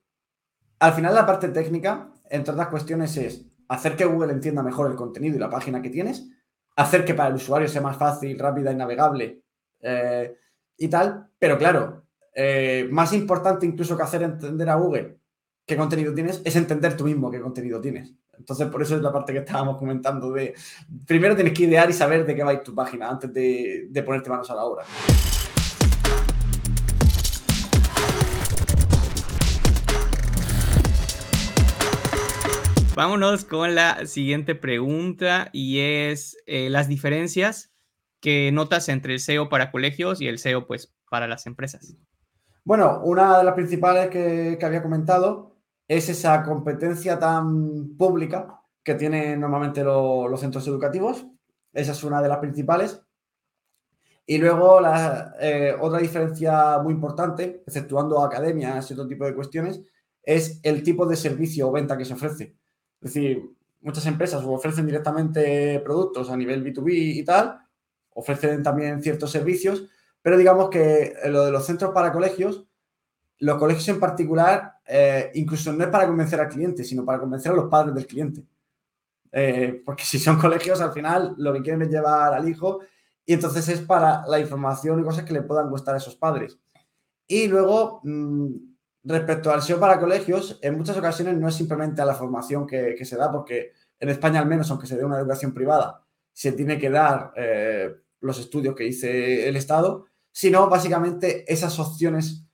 Al 0.77 0.93
final, 0.93 1.15
la 1.15 1.25
parte 1.25 1.49
técnica, 1.49 2.11
entre 2.29 2.53
otras 2.53 2.67
cuestiones, 2.67 3.17
es 3.17 3.47
hacer 3.67 3.95
que 3.95 4.05
Google 4.05 4.33
entienda 4.33 4.61
mejor 4.61 4.91
el 4.91 4.95
contenido 4.95 5.37
y 5.37 5.39
la 5.39 5.49
página 5.49 5.81
que 5.81 5.89
tienes, 5.89 6.29
hacer 6.75 7.03
que 7.03 7.15
para 7.15 7.29
el 7.29 7.35
usuario 7.37 7.67
sea 7.67 7.81
más 7.81 7.97
fácil, 7.97 8.37
rápida 8.37 8.71
y 8.71 8.75
navegable 8.75 9.41
eh, 9.79 10.37
y 10.77 10.87
tal. 10.87 11.31
Pero 11.39 11.57
claro, 11.57 12.03
más 12.91 13.11
importante 13.13 13.65
incluso 13.65 13.97
que 13.97 14.03
hacer 14.03 14.21
entender 14.21 14.69
a 14.69 14.75
Google 14.75 15.17
qué 15.65 15.75
contenido 15.75 16.13
tienes, 16.13 16.43
es 16.45 16.55
entender 16.55 16.95
tú 16.95 17.05
mismo 17.05 17.31
qué 17.31 17.41
contenido 17.41 17.81
tienes. 17.81 18.13
Entonces, 18.37 18.67
por 18.67 18.81
eso 18.81 18.95
es 18.95 19.01
la 19.01 19.11
parte 19.11 19.33
que 19.33 19.39
estábamos 19.39 19.77
comentando 19.77 20.31
de, 20.31 20.55
primero 21.05 21.35
tienes 21.35 21.53
que 21.53 21.63
idear 21.63 21.89
y 21.89 21.93
saber 21.93 22.25
de 22.25 22.35
qué 22.35 22.43
va 22.43 22.51
a 22.51 22.53
ir 22.53 22.63
tu 22.63 22.73
página 22.73 23.09
antes 23.09 23.31
de, 23.33 23.87
de 23.89 24.03
ponerte 24.03 24.29
manos 24.29 24.49
a 24.49 24.55
la 24.55 24.63
obra. 24.63 24.85
Vámonos 32.93 33.45
con 33.45 33.73
la 33.73 34.05
siguiente 34.05 34.53
pregunta 34.53 35.49
y 35.53 35.79
es 35.79 36.37
eh, 36.45 36.69
las 36.69 36.89
diferencias 36.89 37.71
que 38.19 38.51
notas 38.51 38.89
entre 38.89 39.13
el 39.13 39.19
SEO 39.19 39.47
para 39.47 39.71
colegios 39.71 40.21
y 40.21 40.27
el 40.27 40.39
SEO 40.39 40.67
pues 40.67 40.93
para 41.09 41.27
las 41.27 41.47
empresas. 41.47 41.95
Bueno, 42.65 43.01
una 43.03 43.39
de 43.39 43.43
las 43.45 43.55
principales 43.55 44.09
que, 44.09 44.59
había 44.61 44.83
comentado 44.83 45.50
es 45.97 46.07
esa 46.07 46.41
competencia 46.41 47.19
tan 47.19 47.97
pública 47.97 48.61
que 48.81 48.95
tienen 48.95 49.41
normalmente 49.41 49.83
los 49.83 50.39
centros 50.39 50.65
educativos. 50.65 51.27
Esa 51.73 51.91
es 51.91 52.03
una 52.05 52.21
de 52.21 52.29
las 52.29 52.37
principales. 52.37 53.01
Y 54.25 54.37
luego 54.37 54.79
la 54.79 55.35
eh, 55.41 55.75
otra 55.77 55.99
diferencia 55.99 56.79
muy 56.79 56.93
importante, 56.93 57.61
exceptuando 57.67 58.23
academias 58.23 58.89
y 58.89 58.93
otro 58.93 59.05
tipo 59.05 59.25
de 59.25 59.35
cuestiones, 59.35 59.81
es 60.23 60.61
el 60.63 60.81
tipo 60.81 61.05
de 61.05 61.17
servicio 61.17 61.67
o 61.67 61.73
venta 61.73 61.97
que 61.97 62.05
se 62.05 62.13
ofrece. 62.13 62.55
Es 63.01 63.13
decir, 63.13 63.43
muchas 63.81 64.05
empresas 64.05 64.45
ofrecen 64.45 64.85
directamente 64.85 65.81
productos 65.81 66.29
a 66.29 66.37
nivel 66.37 66.63
B2B 66.63 66.93
y 66.93 67.25
tal, 67.25 67.59
ofrecen 68.13 68.63
también 68.63 69.03
ciertos 69.03 69.29
servicios, 69.29 69.89
pero 70.21 70.37
digamos 70.37 70.69
que 70.69 71.15
lo 71.25 71.43
de 71.43 71.51
los 71.51 71.65
centros 71.65 71.91
para 71.91 72.13
colegios, 72.13 72.65
los 73.39 73.57
colegios 73.57 73.89
en 73.89 73.99
particular, 73.99 74.75
eh, 74.93 75.31
incluso 75.35 75.71
no 75.71 75.83
es 75.83 75.89
para 75.89 76.07
convencer 76.07 76.39
al 76.39 76.49
cliente, 76.49 76.83
sino 76.83 77.05
para 77.05 77.19
convencer 77.19 77.51
a 77.51 77.55
los 77.55 77.69
padres 77.69 77.95
del 77.95 78.07
cliente. 78.07 78.43
Eh, 79.31 79.81
porque 79.85 80.03
si 80.03 80.19
son 80.19 80.37
colegios, 80.41 80.81
al 80.81 80.91
final 80.91 81.33
lo 81.37 81.53
que 81.53 81.61
quieren 81.61 81.83
es 81.83 81.89
llevar 81.89 82.33
al 82.33 82.47
hijo 82.49 82.79
y 83.25 83.33
entonces 83.33 83.69
es 83.69 83.81
para 83.81 84.25
la 84.27 84.39
información 84.39 84.99
y 84.99 85.03
cosas 85.03 85.23
que 85.23 85.33
le 85.33 85.43
puedan 85.43 85.69
gustar 85.69 85.95
a 85.95 85.97
esos 85.97 86.15
padres. 86.15 86.59
Y 87.27 87.47
luego, 87.47 88.01
mm, 88.03 88.71
Respecto 89.03 89.51
al 89.51 89.63
SEO 89.63 89.79
para 89.79 89.99
colegios, 89.99 90.59
en 90.61 90.77
muchas 90.77 90.95
ocasiones 90.95 91.35
no 91.35 91.47
es 91.47 91.55
simplemente 91.55 92.01
a 92.03 92.05
la 92.05 92.13
formación 92.13 92.67
que, 92.67 93.03
se 93.03 93.17
da, 93.17 93.31
porque 93.31 93.71
en 93.99 94.09
España 94.09 94.39
al 94.39 94.45
menos, 94.45 94.69
aunque 94.69 94.85
se 94.85 94.95
dé 94.95 95.03
una 95.03 95.17
educación 95.17 95.53
privada, 95.53 96.05
se 96.31 96.51
tiene 96.51 96.77
que 96.77 96.91
dar 96.91 97.33
eh, 97.35 97.95
los 98.19 98.39
estudios 98.39 98.75
que 98.75 98.83
dice 98.83 99.49
el 99.49 99.55
Estado, 99.55 100.05
sino 100.31 100.69
básicamente 100.69 101.51
esas 101.51 101.79
opciones 101.79 102.45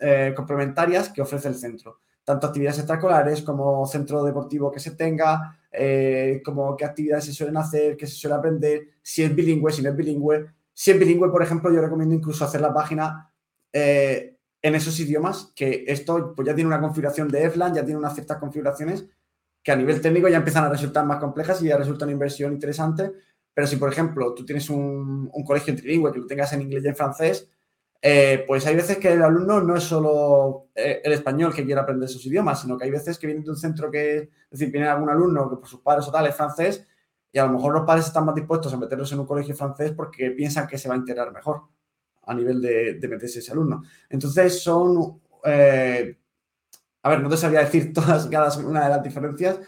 eh, 0.00 0.32
complementarias 0.36 1.08
que 1.08 1.22
ofrece 1.22 1.48
el 1.48 1.54
centro. 1.54 2.00
Tanto 2.24 2.46
actividades 2.46 2.78
extraescolares 2.78 3.42
como 3.42 3.84
centro 3.86 4.22
deportivo 4.22 4.70
que 4.70 4.80
se 4.80 4.92
tenga, 4.92 5.58
eh, 5.70 6.40
como 6.44 6.76
qué 6.76 6.84
actividades 6.84 7.24
se 7.24 7.32
suelen 7.32 7.56
hacer, 7.56 7.96
qué 7.96 8.06
se 8.06 8.14
suele 8.14 8.36
aprender, 8.36 8.88
si 9.02 9.22
es 9.22 9.34
bilingüe, 9.34 9.72
si 9.72 9.82
no 9.82 9.90
es 9.90 9.96
bilingüe. 9.96 10.46
Si 10.72 10.90
es 10.90 10.98
bilingüe, 10.98 11.30
por 11.30 11.42
ejemplo, 11.42 11.72
yo 11.72 11.80
recomiendo 11.80 12.14
incluso 12.14 12.44
hacer 12.44 12.60
la 12.60 12.72
página 12.72 13.28
en 13.74 14.74
esos 14.74 15.00
idiomas, 15.00 15.50
que 15.56 15.84
esto 15.88 16.34
pues 16.36 16.46
ya 16.46 16.54
tiene 16.54 16.68
una 16.68 16.80
configuración 16.80 17.28
de 17.28 17.44
EFLAN, 17.44 17.74
ya 17.74 17.84
tiene 17.84 17.98
unas 17.98 18.14
ciertas 18.14 18.36
configuraciones 18.38 19.06
que 19.62 19.72
a 19.72 19.76
nivel 19.76 20.00
técnico 20.00 20.28
ya 20.28 20.38
empiezan 20.38 20.64
a 20.64 20.68
resultar 20.68 21.06
más 21.06 21.18
complejas 21.18 21.62
y 21.62 21.66
ya 21.66 21.76
resulta 21.76 22.04
una 22.04 22.12
inversión 22.12 22.52
interesante, 22.52 23.12
Pero 23.54 23.66
si, 23.66 23.76
por 23.76 23.92
ejemplo, 23.92 24.34
tú 24.34 24.46
tienes 24.46 24.70
un, 24.70 25.30
colegio 25.44 25.76
trilingüe 25.76 26.12
que 26.12 26.20
lo 26.20 26.26
tengas 26.26 26.52
en 26.54 26.62
inglés 26.62 26.84
y 26.84 26.88
en 26.88 26.96
francés, 26.96 27.48
eh, 28.04 28.44
pues 28.48 28.66
hay 28.66 28.74
veces 28.74 28.98
que 28.98 29.12
el 29.12 29.22
alumno 29.22 29.60
no 29.60 29.76
es 29.76 29.84
solo 29.84 30.70
eh, 30.74 31.00
el 31.04 31.12
español 31.12 31.54
que 31.54 31.64
quiere 31.64 31.80
aprender 31.80 32.08
sus 32.08 32.26
idiomas, 32.26 32.60
sino 32.60 32.76
que 32.76 32.84
hay 32.84 32.90
veces 32.90 33.16
que 33.16 33.28
viene 33.28 33.44
de 33.44 33.50
un 33.50 33.56
centro 33.56 33.92
que, 33.92 34.18
es 34.18 34.50
decir, 34.50 34.72
viene 34.72 34.88
algún 34.88 35.08
alumno 35.08 35.48
que 35.48 35.56
por 35.56 35.68
sus 35.68 35.80
padres 35.80 36.08
o 36.08 36.10
tal 36.10 36.26
es 36.26 36.34
francés 36.34 36.84
y 37.30 37.38
a 37.38 37.46
lo 37.46 37.52
mejor 37.52 37.72
los 37.72 37.86
padres 37.86 38.06
están 38.06 38.26
más 38.26 38.34
dispuestos 38.34 38.74
a 38.74 38.76
meterlos 38.76 39.12
en 39.12 39.20
un 39.20 39.26
colegio 39.26 39.54
francés 39.54 39.92
porque 39.92 40.32
piensan 40.32 40.66
que 40.66 40.78
se 40.78 40.88
va 40.88 40.96
a 40.96 40.98
integrar 40.98 41.32
mejor 41.32 41.62
a 42.24 42.34
nivel 42.34 42.60
de, 42.60 43.08
meterse 43.08 43.38
ese 43.38 43.52
alumno. 43.52 43.84
Entonces 44.10 44.60
son, 44.60 45.20
eh, 45.44 46.18
a 47.04 47.08
ver, 47.08 47.22
no 47.22 47.28
te 47.28 47.36
sabría 47.36 47.60
decir 47.60 47.92
todas 47.94 48.26
cada 48.26 48.52
una 48.58 48.82
de 48.82 48.90
las 48.90 49.02
diferencias, 49.04 49.60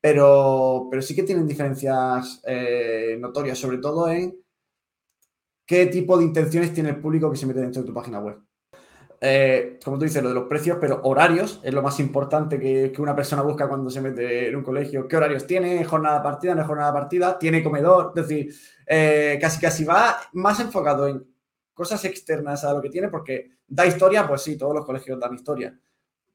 pero, 0.00 0.86
pero 0.88 1.02
sí 1.02 1.16
que 1.16 1.24
tienen 1.24 1.48
diferencias 1.48 2.40
notorias, 3.18 3.58
sobre 3.58 3.78
todo 3.78 4.08
en 4.08 4.40
qué 5.70 5.86
tipo 5.86 6.18
de 6.18 6.24
intenciones 6.24 6.74
tiene 6.74 6.88
el 6.88 6.96
público 6.96 7.30
que 7.30 7.36
se 7.36 7.46
mete 7.46 7.60
dentro 7.60 7.82
de 7.82 7.86
tu 7.86 7.94
página 7.94 8.18
web. 8.18 8.40
Eh, 9.20 9.78
como 9.84 9.98
tú 9.98 10.04
dices, 10.04 10.20
lo 10.20 10.30
de 10.30 10.34
los 10.34 10.48
precios, 10.48 10.78
pero 10.80 11.00
horarios 11.04 11.60
es 11.62 11.72
lo 11.72 11.80
más 11.80 12.00
importante 12.00 12.58
que, 12.58 12.92
una 12.98 13.14
persona 13.14 13.42
busca 13.42 13.68
cuando 13.68 13.88
se 13.88 14.00
mete 14.00 14.48
en 14.48 14.56
un 14.56 14.64
colegio. 14.64 15.06
¿Qué 15.06 15.16
horarios 15.16 15.46
tiene? 15.46 15.84
¿Jornada 15.84 16.24
partida? 16.24 16.56
¿No 16.56 16.62
es 16.62 16.66
jornada 16.66 16.92
partida? 16.92 17.38
¿Tiene 17.38 17.62
comedor? 17.62 18.12
Es 18.16 18.26
decir, 18.26 18.52
eh, 18.84 19.38
casi 19.40 19.60
casi 19.60 19.84
va 19.84 20.16
más 20.32 20.58
enfocado 20.58 21.06
en 21.06 21.24
cosas 21.72 22.04
externas 22.04 22.64
a 22.64 22.74
lo 22.74 22.82
que 22.82 22.90
tiene, 22.90 23.08
porque 23.08 23.52
da 23.68 23.86
historia, 23.86 24.26
pues 24.26 24.42
sí, 24.42 24.58
todos 24.58 24.74
los 24.74 24.84
colegios 24.84 25.20
dan 25.20 25.34
historia 25.34 25.78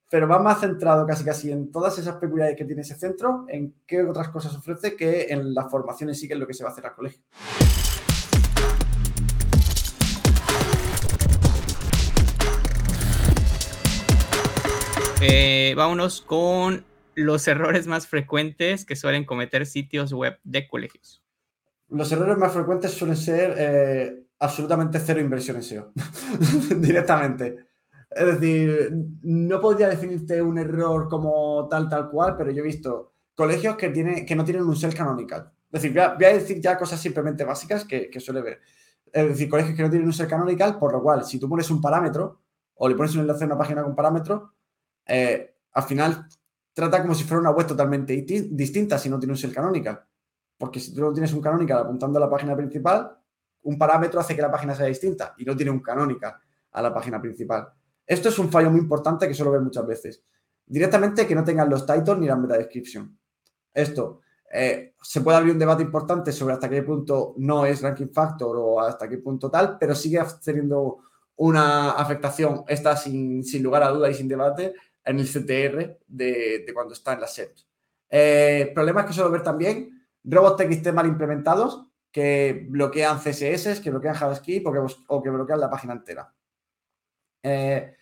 pero 0.07 0.27
va 0.27 0.37
más 0.39 0.61
centrado 0.61 1.05
casi 1.05 1.25
casi 1.25 1.51
en 1.51 1.71
todas 1.71 1.97
esas 1.97 2.15
peculiaridades 2.17 2.57
que 2.57 2.63
tiene 2.63 2.83
ese 2.83 2.95
centro, 2.95 3.45
en 3.49 3.75
qué 3.85 4.03
otras 4.03 4.29
cosas 4.29 4.55
ofrece, 4.55 4.95
que 4.95 5.25
en 5.29 5.53
las 5.53 5.69
formaciones 5.69 6.19
sí 6.19 6.27
que 6.27 6.35
es 6.35 6.39
lo 6.39 6.47
que 6.47 6.53
se 6.53 6.63
va 6.63 6.69
a 6.69 6.73
hacer 6.73 6.85
al 6.85 6.93
colegio. 6.93 7.21
Eh, 15.27 15.73
vámonos 15.75 16.21
con 16.21 16.85
los 17.15 17.47
errores 17.47 17.87
más 17.87 18.05
frecuentes 18.05 18.85
que 18.85 18.95
suelen 18.95 19.25
cometer 19.25 19.65
sitios 19.65 20.13
web 20.13 20.37
de 20.43 20.67
colegios. 20.67 21.23
Los 21.89 22.11
errores 22.11 22.37
más 22.37 22.53
frecuentes 22.53 22.91
suelen 22.91 23.17
ser 23.17 23.55
eh, 23.57 24.27
absolutamente 24.37 24.99
cero 24.99 25.19
inversión 25.19 25.57
en 25.57 25.63
SEO, 25.63 25.93
directamente. 26.77 27.57
Es 28.11 28.39
decir, 28.39 28.91
no 29.23 29.59
podría 29.59 29.89
definirte 29.89 30.43
un 30.43 30.59
error 30.59 31.09
como 31.09 31.67
tal, 31.69 31.89
tal 31.89 32.11
cual, 32.11 32.35
pero 32.37 32.51
yo 32.51 32.61
he 32.61 32.67
visto 32.67 33.13
colegios 33.33 33.77
que, 33.77 33.89
tiene, 33.89 34.27
que 34.27 34.35
no 34.35 34.45
tienen 34.45 34.61
un 34.61 34.75
SEL 34.75 34.93
canonical. 34.93 35.51
Es 35.71 35.81
decir, 35.81 35.91
voy 35.91 36.25
a, 36.25 36.33
decir 36.33 36.61
ya 36.61 36.77
cosas 36.77 37.01
simplemente 37.01 37.43
básicas 37.43 37.83
que, 37.83 38.11
suele 38.19 38.43
ver. 38.43 38.61
Es 39.11 39.27
decir, 39.27 39.49
colegios 39.49 39.75
que 39.75 39.81
no 39.81 39.89
tienen 39.89 40.07
un 40.07 40.13
SEL 40.13 40.27
canonical, 40.27 40.77
por 40.77 40.93
lo 40.93 41.01
cual, 41.01 41.25
si 41.25 41.39
tú 41.39 41.49
pones 41.49 41.71
un 41.71 41.81
parámetro 41.81 42.41
o 42.75 42.87
le 42.87 42.93
pones 42.93 43.15
un 43.15 43.21
enlace 43.21 43.43
a 43.43 43.47
una 43.47 43.57
página 43.57 43.81
con 43.81 43.95
parámetro, 43.95 44.54
eh, 45.07 45.55
al 45.73 45.83
final 45.83 46.27
trata 46.73 47.01
como 47.01 47.15
si 47.15 47.23
fuera 47.23 47.41
una 47.41 47.51
web 47.51 47.67
totalmente 47.67 48.13
distinta 48.13 48.97
si 48.97 49.09
no 49.09 49.19
tiene 49.19 49.33
un 49.33 49.37
SEL 49.37 49.53
canonical. 49.53 50.03
Porque 50.57 50.79
si 50.79 50.93
tú 50.93 51.01
no 51.01 51.13
tienes 51.13 51.33
un 51.33 51.41
canonical 51.41 51.79
apuntando 51.79 52.17
a 52.17 52.21
la 52.21 52.29
página 52.29 52.55
principal, 52.55 53.17
un 53.63 53.77
parámetro 53.77 54.19
hace 54.19 54.35
que 54.35 54.41
la 54.41 54.51
página 54.51 54.75
sea 54.75 54.85
distinta 54.85 55.33
y 55.37 55.45
no 55.45 55.55
tiene 55.55 55.71
un 55.71 55.79
canonical 55.79 56.35
a 56.71 56.81
la 56.81 56.93
página 56.93 57.21
principal. 57.21 57.67
Esto 58.05 58.29
es 58.29 58.39
un 58.39 58.49
fallo 58.49 58.69
muy 58.69 58.79
importante 58.79 59.27
que 59.27 59.33
suelo 59.33 59.51
ver 59.51 59.61
muchas 59.61 59.85
veces. 59.85 60.23
Directamente 60.65 61.27
que 61.27 61.35
no 61.35 61.43
tengan 61.43 61.69
los 61.69 61.85
titles 61.85 62.17
ni 62.17 62.27
la 62.27 62.35
meta 62.35 62.57
description. 62.57 63.17
Esto, 63.73 64.21
eh, 64.51 64.93
se 65.01 65.21
puede 65.21 65.37
abrir 65.37 65.53
un 65.53 65.59
debate 65.59 65.83
importante 65.83 66.31
sobre 66.31 66.53
hasta 66.53 66.69
qué 66.69 66.81
punto 66.83 67.33
no 67.37 67.65
es 67.65 67.81
ranking 67.81 68.07
factor 68.07 68.55
o 68.57 68.79
hasta 68.79 69.09
qué 69.09 69.17
punto 69.17 69.49
tal, 69.49 69.77
pero 69.77 69.93
sigue 69.93 70.23
teniendo 70.43 70.99
una 71.37 71.91
afectación, 71.91 72.63
esta 72.67 72.95
sin, 72.95 73.43
lugar 73.61 73.83
a 73.83 73.89
duda 73.89 74.09
y 74.09 74.13
sin 74.13 74.27
debate, 74.27 74.73
en 75.05 75.19
el 75.19 75.27
CTR 75.27 75.99
de, 76.07 76.65
cuando 76.73 76.93
está 76.93 77.13
en 77.13 77.21
las 77.21 77.33
SERPs. 77.33 77.67
Eh, 78.09 78.71
problemas 78.73 79.05
que 79.05 79.13
suelo 79.13 79.31
ver 79.31 79.43
también, 79.43 80.07
robots 80.23 80.57
TXT 80.57 80.87
mal 80.93 81.07
implementados 81.07 81.85
que 82.11 82.65
bloquean 82.69 83.19
CSS, 83.19 83.81
que 83.81 83.91
bloquean 83.91 84.15
JavaScript 84.15 84.65
o 85.07 85.21
que 85.21 85.29
bloquean 85.29 85.59
la 85.59 85.69
página 85.69 85.93
entera. 85.93 86.33
Eh, 87.43 87.93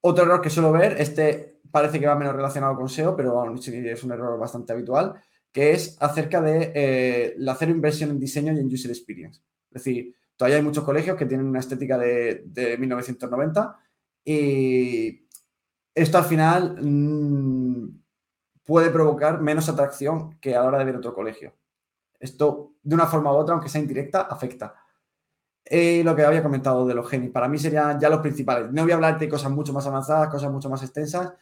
otro 0.00 0.24
error 0.24 0.40
que 0.40 0.50
suelo 0.50 0.72
ver, 0.72 1.00
este 1.00 1.60
parece 1.70 2.00
que 2.00 2.06
va 2.06 2.14
menos 2.14 2.34
relacionado 2.34 2.76
con 2.76 2.88
SEO, 2.88 3.16
pero 3.16 3.54
es 3.54 4.04
un 4.04 4.12
error 4.12 4.38
bastante 4.38 4.72
habitual, 4.72 5.14
que 5.52 5.72
es 5.72 5.96
acerca 6.00 6.40
de 6.40 6.72
eh, 6.74 7.34
la 7.38 7.54
cero 7.54 7.72
inversión 7.72 8.10
en 8.10 8.18
diseño 8.18 8.52
y 8.52 8.58
en 8.58 8.66
user 8.66 8.90
experience. 8.90 9.40
Es 9.70 9.84
decir, 9.84 10.14
todavía 10.36 10.58
hay 10.58 10.62
muchos 10.62 10.84
colegios 10.84 11.16
que 11.16 11.26
tienen 11.26 11.46
una 11.46 11.60
estética 11.60 11.98
de, 11.98 12.76
1990 12.78 13.76
y 14.24 15.27
esto 16.02 16.18
al 16.18 16.24
final 16.24 16.76
mm, 16.80 18.02
puede 18.64 18.90
provocar 18.90 19.40
menos 19.40 19.68
atracción 19.68 20.38
que 20.40 20.54
a 20.54 20.60
la 20.60 20.68
hora 20.68 20.78
de 20.78 20.84
ver 20.84 20.96
otro 20.96 21.14
colegio. 21.14 21.54
Esto, 22.18 22.74
de 22.82 22.94
una 22.94 23.06
forma 23.06 23.32
u 23.32 23.36
otra, 23.36 23.54
aunque 23.54 23.68
sea 23.68 23.80
indirecta, 23.80 24.22
afecta. 24.22 24.74
Y 25.64 26.02
lo 26.02 26.16
que 26.16 26.22
había 26.22 26.42
comentado 26.42 26.86
de 26.86 26.94
los 26.94 27.08
genis. 27.08 27.30
Para 27.30 27.48
mí 27.48 27.58
serían 27.58 28.00
ya 28.00 28.08
los 28.08 28.20
principales. 28.20 28.72
No 28.72 28.82
voy 28.82 28.92
a 28.92 28.94
hablar 28.94 29.18
de 29.18 29.28
cosas 29.28 29.50
mucho 29.50 29.72
más 29.72 29.86
avanzadas, 29.86 30.28
cosas 30.28 30.50
mucho 30.50 30.70
más 30.70 30.82
extensas, 30.82 31.32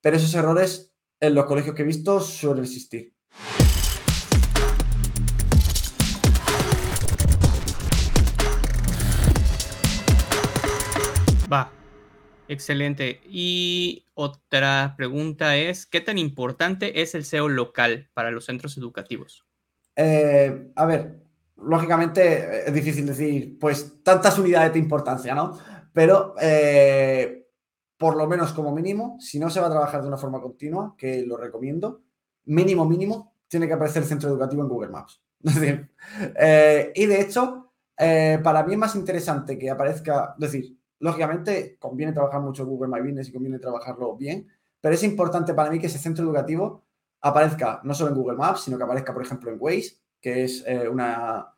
pero 0.00 0.16
esos 0.16 0.34
errores 0.34 0.92
en 1.20 1.34
los 1.34 1.46
colegios 1.46 1.74
que 1.74 1.82
he 1.82 1.86
visto 1.86 2.20
suelen 2.20 2.64
existir. 2.64 3.13
Excelente. 12.48 13.20
Y 13.28 14.06
otra 14.14 14.94
pregunta 14.96 15.56
es, 15.56 15.86
¿qué 15.86 16.00
tan 16.00 16.18
importante 16.18 17.02
es 17.02 17.14
el 17.14 17.24
SEO 17.24 17.48
local 17.48 18.10
para 18.14 18.30
los 18.30 18.46
centros 18.46 18.76
educativos? 18.76 19.46
Eh, 19.96 20.72
a 20.74 20.86
ver, 20.86 21.24
lógicamente 21.56 22.66
es 22.66 22.74
difícil 22.74 23.06
decir, 23.06 23.58
pues, 23.58 24.02
tantas 24.02 24.38
unidades 24.38 24.72
de 24.72 24.78
importancia, 24.78 25.34
¿no? 25.34 25.58
Pero 25.92 26.34
eh, 26.40 27.48
por 27.96 28.16
lo 28.16 28.26
menos 28.26 28.52
como 28.52 28.74
mínimo, 28.74 29.16
si 29.20 29.38
no 29.38 29.48
se 29.48 29.60
va 29.60 29.66
a 29.68 29.70
trabajar 29.70 30.02
de 30.02 30.08
una 30.08 30.16
forma 30.16 30.40
continua, 30.40 30.94
que 30.98 31.24
lo 31.24 31.36
recomiendo, 31.36 32.02
mínimo, 32.44 32.84
mínimo, 32.84 33.34
tiene 33.48 33.66
que 33.66 33.74
aparecer 33.74 34.02
el 34.02 34.08
centro 34.08 34.28
educativo 34.28 34.62
en 34.62 34.68
Google 34.68 34.90
Maps. 34.90 35.22
Eh, 36.36 36.92
y 36.94 37.06
de 37.06 37.20
hecho, 37.20 37.72
eh, 37.98 38.38
para 38.42 38.62
mí 38.62 38.74
es 38.74 38.78
más 38.78 38.94
interesante 38.94 39.58
que 39.58 39.70
aparezca, 39.70 40.34
es 40.38 40.52
decir, 40.52 40.78
lógicamente 40.98 41.76
conviene 41.78 42.12
trabajar 42.12 42.40
mucho 42.40 42.66
Google 42.66 42.88
My 42.88 43.00
Business 43.00 43.28
y 43.28 43.32
conviene 43.32 43.58
trabajarlo 43.58 44.16
bien, 44.16 44.48
pero 44.80 44.94
es 44.94 45.02
importante 45.02 45.54
para 45.54 45.70
mí 45.70 45.78
que 45.78 45.86
ese 45.86 45.98
centro 45.98 46.24
educativo 46.24 46.82
aparezca 47.20 47.80
no 47.84 47.94
solo 47.94 48.10
en 48.10 48.16
Google 48.16 48.36
Maps, 48.36 48.62
sino 48.62 48.76
que 48.76 48.84
aparezca, 48.84 49.14
por 49.14 49.22
ejemplo, 49.22 49.50
en 49.50 49.56
Waze, 49.58 49.96
que 50.20 50.44
es 50.44 50.62
eh, 50.66 50.88
una, 50.88 51.54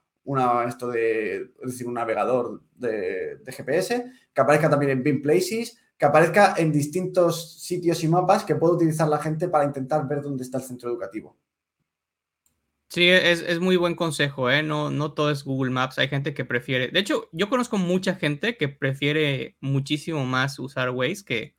esto 0.66 0.88
de, 0.88 1.52
decir, 1.64 1.86
un 1.86 1.94
navegador 1.94 2.62
de, 2.76 3.40
GPS, 3.46 4.04
que 4.32 4.40
aparezca 4.40 4.70
también 4.70 4.92
en 4.92 5.02
Bin 5.02 5.22
Places, 5.22 5.76
que 5.98 6.06
aparezca 6.06 6.54
en 6.56 6.70
distintos 6.70 7.60
sitios 7.62 8.04
y 8.04 8.08
mapas 8.08 8.44
que 8.44 8.54
pueda 8.54 8.74
utilizar 8.74 9.08
la 9.08 9.18
gente 9.18 9.48
para 9.48 9.64
intentar 9.64 10.06
ver 10.06 10.22
dónde 10.22 10.44
está 10.44 10.58
el 10.58 10.64
centro 10.64 10.90
educativo. 10.90 11.36
Sí, 12.88 13.08
es, 13.08 13.58
muy 13.60 13.76
buen 13.76 13.96
consejo, 13.96 14.48
¿eh? 14.48 14.62
No, 14.62 14.90
no 14.90 15.12
todo 15.12 15.30
es 15.30 15.44
Google 15.44 15.72
Maps, 15.72 15.98
hay 15.98 16.08
gente 16.08 16.34
que 16.34 16.44
prefiere. 16.44 16.88
De 16.88 17.00
hecho, 17.00 17.28
yo 17.32 17.48
conozco 17.48 17.78
mucha 17.78 18.14
gente 18.14 18.56
que 18.56 18.68
prefiere 18.68 19.56
muchísimo 19.60 20.24
más 20.24 20.58
usar 20.58 20.90
Waze 20.90 21.24
que, 21.24 21.56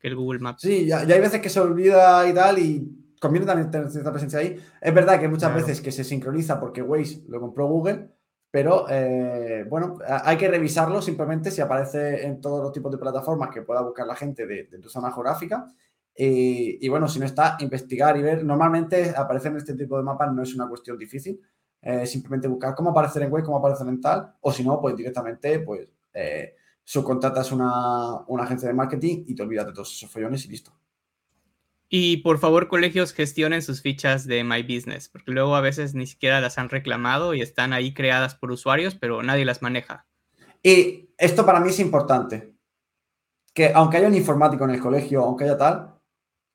el 0.00 0.16
Google 0.16 0.40
Maps. 0.40 0.62
Sí, 0.62 0.86
ya, 0.86 1.04
ya, 1.04 1.14
hay 1.16 1.20
veces 1.20 1.40
que 1.40 1.50
se 1.50 1.60
olvida 1.60 2.26
y 2.28 2.32
tal, 2.32 2.58
y 2.58 3.14
conviene 3.20 3.46
también 3.46 3.70
tener 3.70 3.90
cierta 3.90 4.12
presencia 4.12 4.38
ahí. 4.38 4.56
Es 4.80 4.94
verdad 4.94 5.20
que 5.20 5.28
muchas 5.28 5.54
veces 5.54 5.80
que 5.80 5.92
se 5.92 6.04
sincroniza 6.04 6.58
porque 6.58 6.82
Waze 6.82 7.22
lo 7.28 7.40
compró 7.40 7.66
Google, 7.66 8.08
pero 8.50 8.86
eh, 8.88 9.64
bueno, 9.68 9.98
hay 10.24 10.36
que 10.36 10.48
revisarlo 10.48 11.00
simplemente 11.00 11.50
si 11.50 11.60
aparece 11.60 12.26
en 12.26 12.40
todos 12.40 12.62
los 12.62 12.72
tipos 12.72 12.90
de 12.90 12.98
plataformas 12.98 13.50
que 13.50 13.62
pueda 13.62 13.82
buscar 13.82 14.06
la 14.06 14.16
gente 14.16 14.46
de, 14.46 14.64
tu 14.64 14.88
zona 14.88 15.12
geográfica. 15.12 15.68
Y, 16.14 16.86
bueno, 16.88 17.08
si 17.08 17.18
no 17.18 17.24
está, 17.24 17.56
investigar 17.60 18.16
y 18.16 18.22
ver. 18.22 18.44
Normalmente 18.44 19.14
aparecer 19.16 19.52
en 19.52 19.58
este 19.58 19.74
tipo 19.74 19.96
de 19.96 20.02
mapas 20.02 20.32
no 20.32 20.42
es 20.42 20.54
una 20.54 20.68
cuestión 20.68 20.98
difícil. 20.98 21.40
Eh, 21.82 22.06
simplemente 22.06 22.46
buscar 22.46 22.74
cómo 22.74 22.90
aparecer 22.90 23.22
en 23.22 23.32
Waze, 23.32 23.46
cómo 23.46 23.56
aparecer 23.56 23.88
en 23.88 24.00
tal, 24.02 24.34
o 24.40 24.52
si 24.52 24.62
no, 24.62 24.78
pues 24.80 24.94
directamente, 24.96 25.60
pues 25.60 25.88
eh, 26.12 26.54
subcontratas 26.84 27.52
una, 27.52 28.18
una 28.26 28.44
agencia 28.44 28.68
de 28.68 28.74
marketing 28.74 29.24
y 29.26 29.34
te 29.34 29.42
olvidas 29.42 29.66
de 29.66 29.72
todos 29.72 29.90
esos 29.90 30.10
follones 30.10 30.44
y 30.44 30.48
listo. 30.48 30.72
Y 31.92 32.18
por 32.18 32.38
favor, 32.38 32.68
colegios, 32.68 33.12
gestionen 33.12 33.62
sus 33.62 33.82
fichas 33.82 34.24
de 34.24 34.44
My 34.44 34.62
Business, 34.62 35.08
porque 35.08 35.32
luego 35.32 35.56
a 35.56 35.60
veces 35.60 35.92
ni 35.92 36.06
siquiera 36.06 36.40
las 36.40 36.56
han 36.56 36.68
reclamado 36.68 37.34
y 37.34 37.40
están 37.40 37.72
ahí 37.72 37.94
creadas 37.94 38.36
por 38.36 38.52
usuarios, 38.52 38.94
pero 38.94 39.24
nadie 39.24 39.44
las 39.44 39.60
maneja. 39.60 40.06
Y 40.62 41.10
esto 41.18 41.44
para 41.44 41.58
mí 41.58 41.70
es 41.70 41.80
importante, 41.80 42.54
que 43.52 43.72
aunque 43.74 43.96
haya 43.96 44.06
un 44.06 44.14
informático 44.14 44.64
en 44.64 44.70
el 44.70 44.80
colegio, 44.80 45.24
aunque 45.24 45.44
haya 45.44 45.56
tal, 45.56 45.99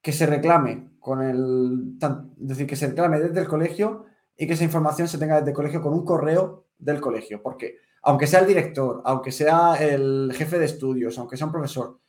que 0.05 0.11
se 0.11 0.27
reclame 0.27 0.91
con 0.99 1.19
el, 1.23 1.97
decir, 2.37 2.67
que 2.67 2.75
se 2.75 2.85
reclame 2.85 3.19
desde 3.19 3.39
el 3.39 3.47
colegio 3.47 4.05
y 4.37 4.45
que 4.45 4.53
esa 4.53 4.63
información 4.63 5.07
se 5.07 5.17
tenga 5.17 5.37
desde 5.37 5.49
el 5.49 5.55
colegio 5.55 5.81
con 5.81 5.95
un 5.95 6.05
correo 6.05 6.67
del 6.77 7.01
colegio. 7.01 7.41
Porque 7.41 7.77
aunque 8.03 8.27
sea 8.27 8.41
el 8.41 8.45
director, 8.45 9.01
aunque 9.03 9.31
sea 9.31 9.73
el 9.77 10.31
jefe 10.35 10.59
de 10.59 10.65
estudios, 10.65 11.17
aunque 11.17 11.37
sea 11.37 11.47
un 11.47 11.53
profesor, 11.53 12.01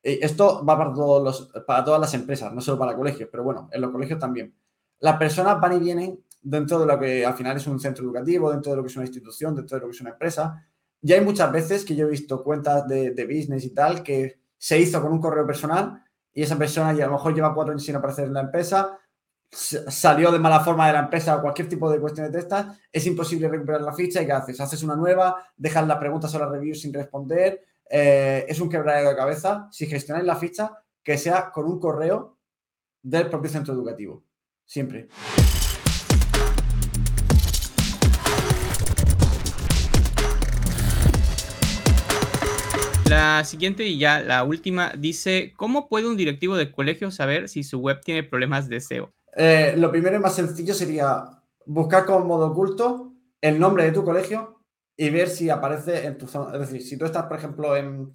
eh, 0.00 0.20
esto 0.22 0.64
va 0.64 0.78
para, 0.78 0.92
todos 0.92 1.24
los, 1.24 1.64
para 1.66 1.82
todas 1.82 2.00
las 2.00 2.14
empresas, 2.14 2.54
no 2.54 2.60
solo 2.60 2.78
para 2.78 2.94
colegios, 2.94 3.28
pero 3.32 3.42
bueno, 3.42 3.68
en 3.72 3.80
los 3.80 3.90
colegios 3.90 4.20
también. 4.20 4.54
Las 5.00 5.16
personas 5.16 5.60
van 5.60 5.72
y 5.72 5.80
vienen 5.80 6.20
dentro 6.40 6.78
de 6.78 6.86
lo 6.86 7.00
que 7.00 7.26
al 7.26 7.34
final 7.34 7.56
es 7.56 7.66
un 7.66 7.80
centro 7.80 8.04
educativo, 8.04 8.52
dentro 8.52 8.70
de 8.70 8.76
lo 8.76 8.84
que 8.84 8.90
es 8.90 8.96
una 8.96 9.06
institución, 9.06 9.56
dentro 9.56 9.76
de 9.76 9.80
lo 9.80 9.88
que 9.88 9.96
es 9.96 10.00
una 10.00 10.10
empresa. 10.10 10.64
Y 11.02 11.12
hay 11.12 11.20
muchas 11.20 11.50
veces 11.50 11.84
que 11.84 11.96
yo 11.96 12.06
he 12.06 12.10
visto 12.10 12.44
cuentas 12.44 12.86
de 12.86 13.26
business 13.28 13.64
y 13.64 13.74
tal 13.74 14.04
que 14.04 14.38
se 14.56 14.78
hizo 14.78 15.02
con 15.02 15.10
un 15.10 15.20
correo 15.20 15.44
personal 15.44 16.04
y 16.32 16.42
esa 16.42 16.56
persona 16.56 16.92
ya 16.92 17.04
a 17.04 17.06
lo 17.08 17.14
mejor 17.14 17.34
lleva 17.34 17.54
cuatro 17.54 17.72
años 17.72 17.84
sin 17.84 17.96
aparecer 17.96 18.26
en 18.26 18.34
la 18.34 18.40
empresa, 18.40 18.98
salió 19.50 20.30
de 20.30 20.38
mala 20.38 20.60
forma 20.60 20.86
de 20.86 20.92
la 20.92 21.00
empresa 21.00 21.36
o 21.36 21.42
cualquier 21.42 21.68
tipo 21.68 21.90
de 21.90 21.98
cuestiones 21.98 22.32
de 22.32 22.38
estas, 22.38 22.78
es 22.92 23.06
imposible 23.06 23.48
recuperar 23.48 23.82
la 23.82 23.92
ficha 23.92 24.22
y 24.22 24.26
¿qué 24.26 24.32
haces? 24.32 24.60
Haces 24.60 24.82
una 24.82 24.94
nueva, 24.94 25.44
dejas 25.56 25.86
las 25.86 25.98
preguntas 25.98 26.34
o 26.34 26.38
las 26.38 26.50
reviews 26.50 26.80
sin 26.80 26.92
responder, 26.92 27.64
eh, 27.90 28.46
es 28.48 28.60
un 28.60 28.70
quebradero 28.70 29.10
de 29.10 29.16
cabeza. 29.16 29.68
Si 29.72 29.86
gestionáis 29.86 30.24
la 30.24 30.36
ficha, 30.36 30.72
que 31.02 31.18
sea 31.18 31.50
con 31.50 31.66
un 31.66 31.80
correo 31.80 32.38
del 33.02 33.28
propio 33.28 33.50
centro 33.50 33.74
educativo. 33.74 34.22
Siempre. 34.64 35.08
La 43.10 43.42
siguiente 43.42 43.84
y 43.84 43.98
ya 43.98 44.20
la 44.20 44.44
última 44.44 44.92
dice, 44.96 45.52
¿cómo 45.56 45.88
puede 45.88 46.06
un 46.06 46.16
directivo 46.16 46.56
de 46.56 46.70
colegio 46.70 47.10
saber 47.10 47.48
si 47.48 47.64
su 47.64 47.80
web 47.80 48.00
tiene 48.04 48.22
problemas 48.22 48.68
de 48.68 48.78
SEO? 48.78 49.12
Eh, 49.34 49.74
lo 49.76 49.90
primero 49.90 50.14
y 50.14 50.20
más 50.20 50.36
sencillo 50.36 50.72
sería 50.74 51.24
buscar 51.66 52.06
con 52.06 52.24
modo 52.24 52.46
oculto 52.52 53.12
el 53.40 53.58
nombre 53.58 53.82
de 53.82 53.90
tu 53.90 54.04
colegio 54.04 54.62
y 54.96 55.10
ver 55.10 55.28
si 55.28 55.50
aparece 55.50 56.06
en 56.06 56.18
tu 56.18 56.28
zona. 56.28 56.54
Es 56.54 56.60
decir, 56.60 56.82
si 56.82 56.96
tú 56.96 57.04
estás, 57.04 57.24
por 57.24 57.36
ejemplo, 57.36 57.76
en, 57.76 58.12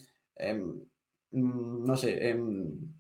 mm, 1.32 1.86
no 1.86 1.98
sé, 1.98 2.30
en, 2.30 2.96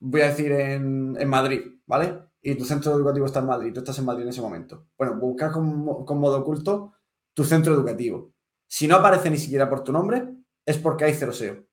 voy 0.00 0.22
a 0.22 0.28
decir 0.28 0.50
en, 0.50 1.28
Madrid, 1.28 1.60
¿vale? 1.84 2.20
Y 2.40 2.54
tu 2.54 2.64
centro 2.64 2.92
educativo 2.92 3.26
está 3.26 3.40
en 3.40 3.46
Madrid, 3.46 3.74
tú 3.74 3.80
estás 3.80 3.98
en 3.98 4.06
Madrid 4.06 4.22
en 4.22 4.30
ese 4.30 4.40
momento. 4.40 4.86
Bueno, 4.96 5.16
buscar 5.20 5.52
con, 5.52 6.06
con 6.06 6.18
modo 6.18 6.38
oculto 6.38 6.94
tu 7.34 7.44
centro 7.44 7.74
educativo. 7.74 8.32
Si 8.66 8.88
no 8.88 8.96
aparece 8.96 9.28
ni 9.28 9.36
siquiera 9.36 9.68
por 9.68 9.84
tu 9.84 9.92
nombre, 9.92 10.35
es 10.66 10.76
porque 10.78 11.04
hay 11.04 11.14
cero 11.14 11.32
SEO. 11.32 11.64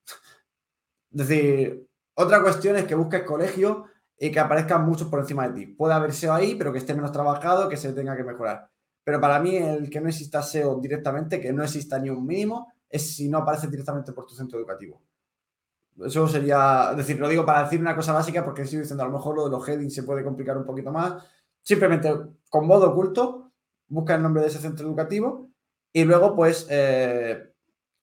Es 1.11 1.27
decir, 1.27 1.87
otra 2.13 2.41
cuestión 2.41 2.75
es 2.75 2.85
que 2.85 2.95
busques 2.95 3.23
colegio 3.23 3.85
y 4.17 4.31
que 4.31 4.39
aparezcan 4.39 4.85
muchos 4.85 5.07
por 5.07 5.19
encima 5.19 5.47
de 5.49 5.53
ti. 5.53 5.65
Puede 5.73 5.93
haber 5.93 6.13
SEO 6.13 6.33
ahí, 6.33 6.55
pero 6.55 6.71
que 6.71 6.77
esté 6.77 6.93
menos 6.93 7.11
trabajado, 7.11 7.67
que 7.67 7.75
se 7.75 7.91
tenga 7.91 8.15
que 8.15 8.23
mejorar. 8.23 8.69
Pero 9.03 9.19
para 9.19 9.39
mí, 9.39 9.57
el 9.57 9.89
que 9.89 9.99
no 9.99 10.07
exista 10.07 10.41
SEO 10.41 10.79
directamente, 10.79 11.41
que 11.41 11.51
no 11.51 11.63
exista 11.63 11.99
ni 11.99 12.09
un 12.09 12.25
mínimo, 12.25 12.71
es 12.89 13.15
si 13.15 13.27
no 13.27 13.39
aparece 13.39 13.67
directamente 13.67 14.13
por 14.13 14.25
tu 14.25 14.35
centro 14.35 14.59
educativo. 14.59 15.01
Eso 16.05 16.27
sería, 16.27 16.89
es 16.91 16.97
decir, 16.97 17.19
lo 17.19 17.27
digo 17.27 17.45
para 17.45 17.63
decir 17.63 17.79
una 17.79 17.95
cosa 17.95 18.13
básica 18.13 18.43
porque 18.43 18.63
estoy 18.63 18.79
diciendo 18.79 19.03
a 19.03 19.07
lo 19.07 19.13
mejor 19.13 19.35
lo 19.35 19.45
de 19.45 19.51
los 19.51 19.67
headings 19.67 19.93
se 19.93 20.03
puede 20.03 20.23
complicar 20.23 20.57
un 20.57 20.65
poquito 20.65 20.91
más. 20.91 21.23
Simplemente 21.61 22.11
con 22.49 22.65
modo 22.67 22.91
oculto, 22.91 23.51
busca 23.87 24.15
el 24.15 24.21
nombre 24.21 24.41
de 24.41 24.49
ese 24.49 24.59
centro 24.59 24.87
educativo 24.87 25.49
y 25.91 26.03
luego 26.03 26.35
pues 26.35 26.65
eh, 26.69 27.52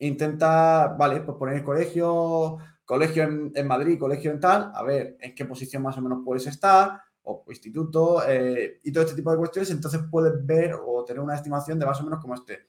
intenta, 0.01 0.89
vale, 0.99 1.21
pues 1.21 1.37
poner 1.37 1.57
el 1.57 1.65
colegio, 1.65 2.59
colegio 2.85 3.23
en, 3.23 3.67
Madrid, 3.67 3.99
colegio 3.99 4.31
en 4.31 4.41
tal, 4.41 4.73
a 4.75 4.83
ver 4.83 5.17
en 5.21 5.35
qué 5.35 5.45
posición 5.45 5.83
más 5.83 5.97
o 5.99 6.03
menos 6.03 6.21
puedes 6.25 6.47
estar, 6.47 7.01
o 7.23 7.45
instituto, 7.49 8.23
eh, 8.27 8.81
y 8.83 8.93
todo 8.93 9.05
este 9.05 9.15
tipo 9.15 9.31
de 9.31 9.39
cuestiones, 9.39 9.71
entonces 9.71 10.01
puedes 10.11 10.45
ver 10.45 10.75
o 10.75 11.05
tener 11.05 11.21
una 11.21 11.35
estimación 11.35 11.79
de 11.79 11.87
más 11.87 12.01
o 12.01 12.05
menos 12.05 12.21
como 12.21 12.35
este. 12.35 12.67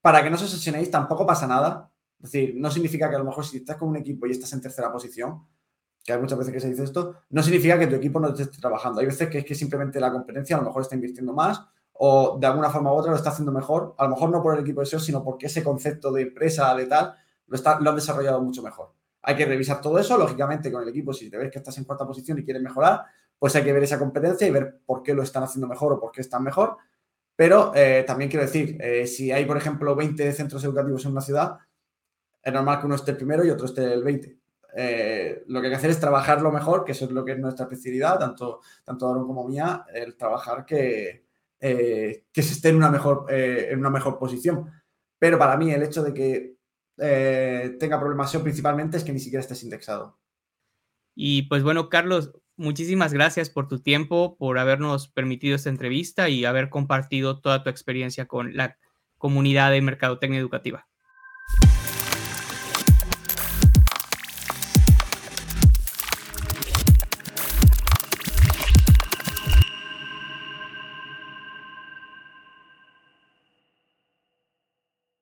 Para 0.00 0.22
que 0.22 0.30
no 0.30 0.36
os 0.36 0.42
obsesionéis, 0.42 0.90
tampoco 0.90 1.26
pasa 1.26 1.46
nada. 1.46 1.90
Es 2.18 2.32
decir, 2.32 2.54
no 2.56 2.70
significa 2.70 3.08
que 3.08 3.16
a 3.16 3.18
lo 3.18 3.24
mejor 3.24 3.44
si 3.44 3.58
estás 3.58 3.76
con 3.76 3.90
un 3.90 3.96
equipo 3.96 4.26
y 4.26 4.32
estás 4.32 4.52
en 4.52 4.60
tercera 4.60 4.90
posición, 4.90 5.46
que 6.02 6.12
hay 6.12 6.20
muchas 6.20 6.38
veces 6.38 6.54
que 6.54 6.60
se 6.60 6.70
dice 6.70 6.84
esto, 6.84 7.16
no 7.30 7.42
significa 7.42 7.78
que 7.78 7.86
tu 7.86 7.96
equipo 7.96 8.18
no 8.18 8.28
esté 8.28 8.46
trabajando. 8.46 9.00
Hay 9.00 9.06
veces 9.06 9.28
que 9.28 9.38
es 9.38 9.44
que 9.44 9.54
simplemente 9.54 10.00
la 10.00 10.10
competencia 10.10 10.56
a 10.56 10.60
lo 10.60 10.66
mejor 10.66 10.82
está 10.82 10.94
invirtiendo 10.94 11.34
más 11.34 11.62
o 12.00 12.38
de 12.38 12.46
alguna 12.46 12.70
forma 12.70 12.92
u 12.92 12.96
otra 12.96 13.10
lo 13.10 13.16
está 13.16 13.30
haciendo 13.30 13.50
mejor, 13.50 13.94
a 13.98 14.04
lo 14.04 14.10
mejor 14.10 14.30
no 14.30 14.40
por 14.40 14.54
el 14.54 14.60
equipo 14.60 14.80
de 14.80 14.86
SEO, 14.86 15.00
sino 15.00 15.24
porque 15.24 15.46
ese 15.46 15.64
concepto 15.64 16.12
de 16.12 16.22
empresa, 16.22 16.72
de 16.76 16.86
tal, 16.86 17.14
lo, 17.48 17.56
está, 17.56 17.80
lo 17.80 17.90
han 17.90 17.96
desarrollado 17.96 18.40
mucho 18.40 18.62
mejor. 18.62 18.92
Hay 19.22 19.34
que 19.34 19.44
revisar 19.44 19.80
todo 19.80 19.98
eso, 19.98 20.16
lógicamente, 20.16 20.70
con 20.70 20.82
el 20.82 20.88
equipo, 20.88 21.12
si 21.12 21.28
te 21.28 21.36
ves 21.36 21.50
que 21.50 21.58
estás 21.58 21.76
en 21.76 21.84
cuarta 21.84 22.06
posición 22.06 22.38
y 22.38 22.44
quieres 22.44 22.62
mejorar, 22.62 23.02
pues 23.36 23.56
hay 23.56 23.64
que 23.64 23.72
ver 23.72 23.82
esa 23.82 23.98
competencia 23.98 24.46
y 24.46 24.50
ver 24.50 24.78
por 24.86 25.02
qué 25.02 25.12
lo 25.12 25.22
están 25.22 25.42
haciendo 25.42 25.66
mejor 25.66 25.92
o 25.92 26.00
por 26.00 26.12
qué 26.12 26.20
están 26.20 26.44
mejor. 26.44 26.76
Pero 27.34 27.72
eh, 27.74 28.04
también 28.06 28.30
quiero 28.30 28.46
decir, 28.46 28.78
eh, 28.80 29.06
si 29.08 29.32
hay, 29.32 29.44
por 29.44 29.56
ejemplo, 29.56 29.96
20 29.96 30.32
centros 30.32 30.62
educativos 30.62 31.04
en 31.04 31.12
una 31.12 31.20
ciudad, 31.20 31.58
es 32.40 32.52
normal 32.52 32.78
que 32.78 32.86
uno 32.86 32.94
esté 32.94 33.10
el 33.10 33.16
primero 33.16 33.44
y 33.44 33.50
otro 33.50 33.66
esté 33.66 33.92
el 33.92 34.04
20. 34.04 34.38
Eh, 34.76 35.42
lo 35.48 35.60
que 35.60 35.66
hay 35.66 35.72
que 35.72 35.76
hacer 35.76 35.90
es 35.90 35.98
trabajarlo 35.98 36.52
mejor, 36.52 36.84
que 36.84 36.92
eso 36.92 37.06
es 37.06 37.10
lo 37.10 37.24
que 37.24 37.32
es 37.32 37.38
nuestra 37.38 37.64
especialidad, 37.64 38.20
tanto, 38.20 38.60
tanto 38.84 39.08
Aaron 39.08 39.26
como 39.26 39.46
mía, 39.48 39.84
el 39.92 40.16
trabajar 40.16 40.64
que, 40.64 41.27
eh, 41.60 42.24
que 42.32 42.42
se 42.42 42.52
esté 42.52 42.68
en 42.68 42.76
una, 42.76 42.90
mejor, 42.90 43.26
eh, 43.28 43.68
en 43.70 43.80
una 43.80 43.90
mejor 43.90 44.18
posición. 44.18 44.70
Pero 45.18 45.38
para 45.38 45.56
mí 45.56 45.70
el 45.72 45.82
hecho 45.82 46.02
de 46.02 46.14
que 46.14 46.56
eh, 46.98 47.76
tenga 47.78 47.98
problemas 47.98 48.36
principalmente 48.36 48.96
es 48.96 49.04
que 49.04 49.12
ni 49.12 49.20
siquiera 49.20 49.40
estés 49.40 49.62
indexado. 49.62 50.18
Y 51.14 51.42
pues 51.42 51.62
bueno, 51.62 51.88
Carlos, 51.88 52.32
muchísimas 52.56 53.12
gracias 53.12 53.50
por 53.50 53.66
tu 53.66 53.80
tiempo, 53.80 54.36
por 54.38 54.58
habernos 54.58 55.08
permitido 55.08 55.56
esta 55.56 55.68
entrevista 55.68 56.28
y 56.28 56.44
haber 56.44 56.70
compartido 56.70 57.40
toda 57.40 57.64
tu 57.64 57.70
experiencia 57.70 58.26
con 58.26 58.56
la 58.56 58.78
comunidad 59.16 59.72
de 59.72 59.82
Mercadotecnia 59.82 60.38
Educativa. 60.38 60.86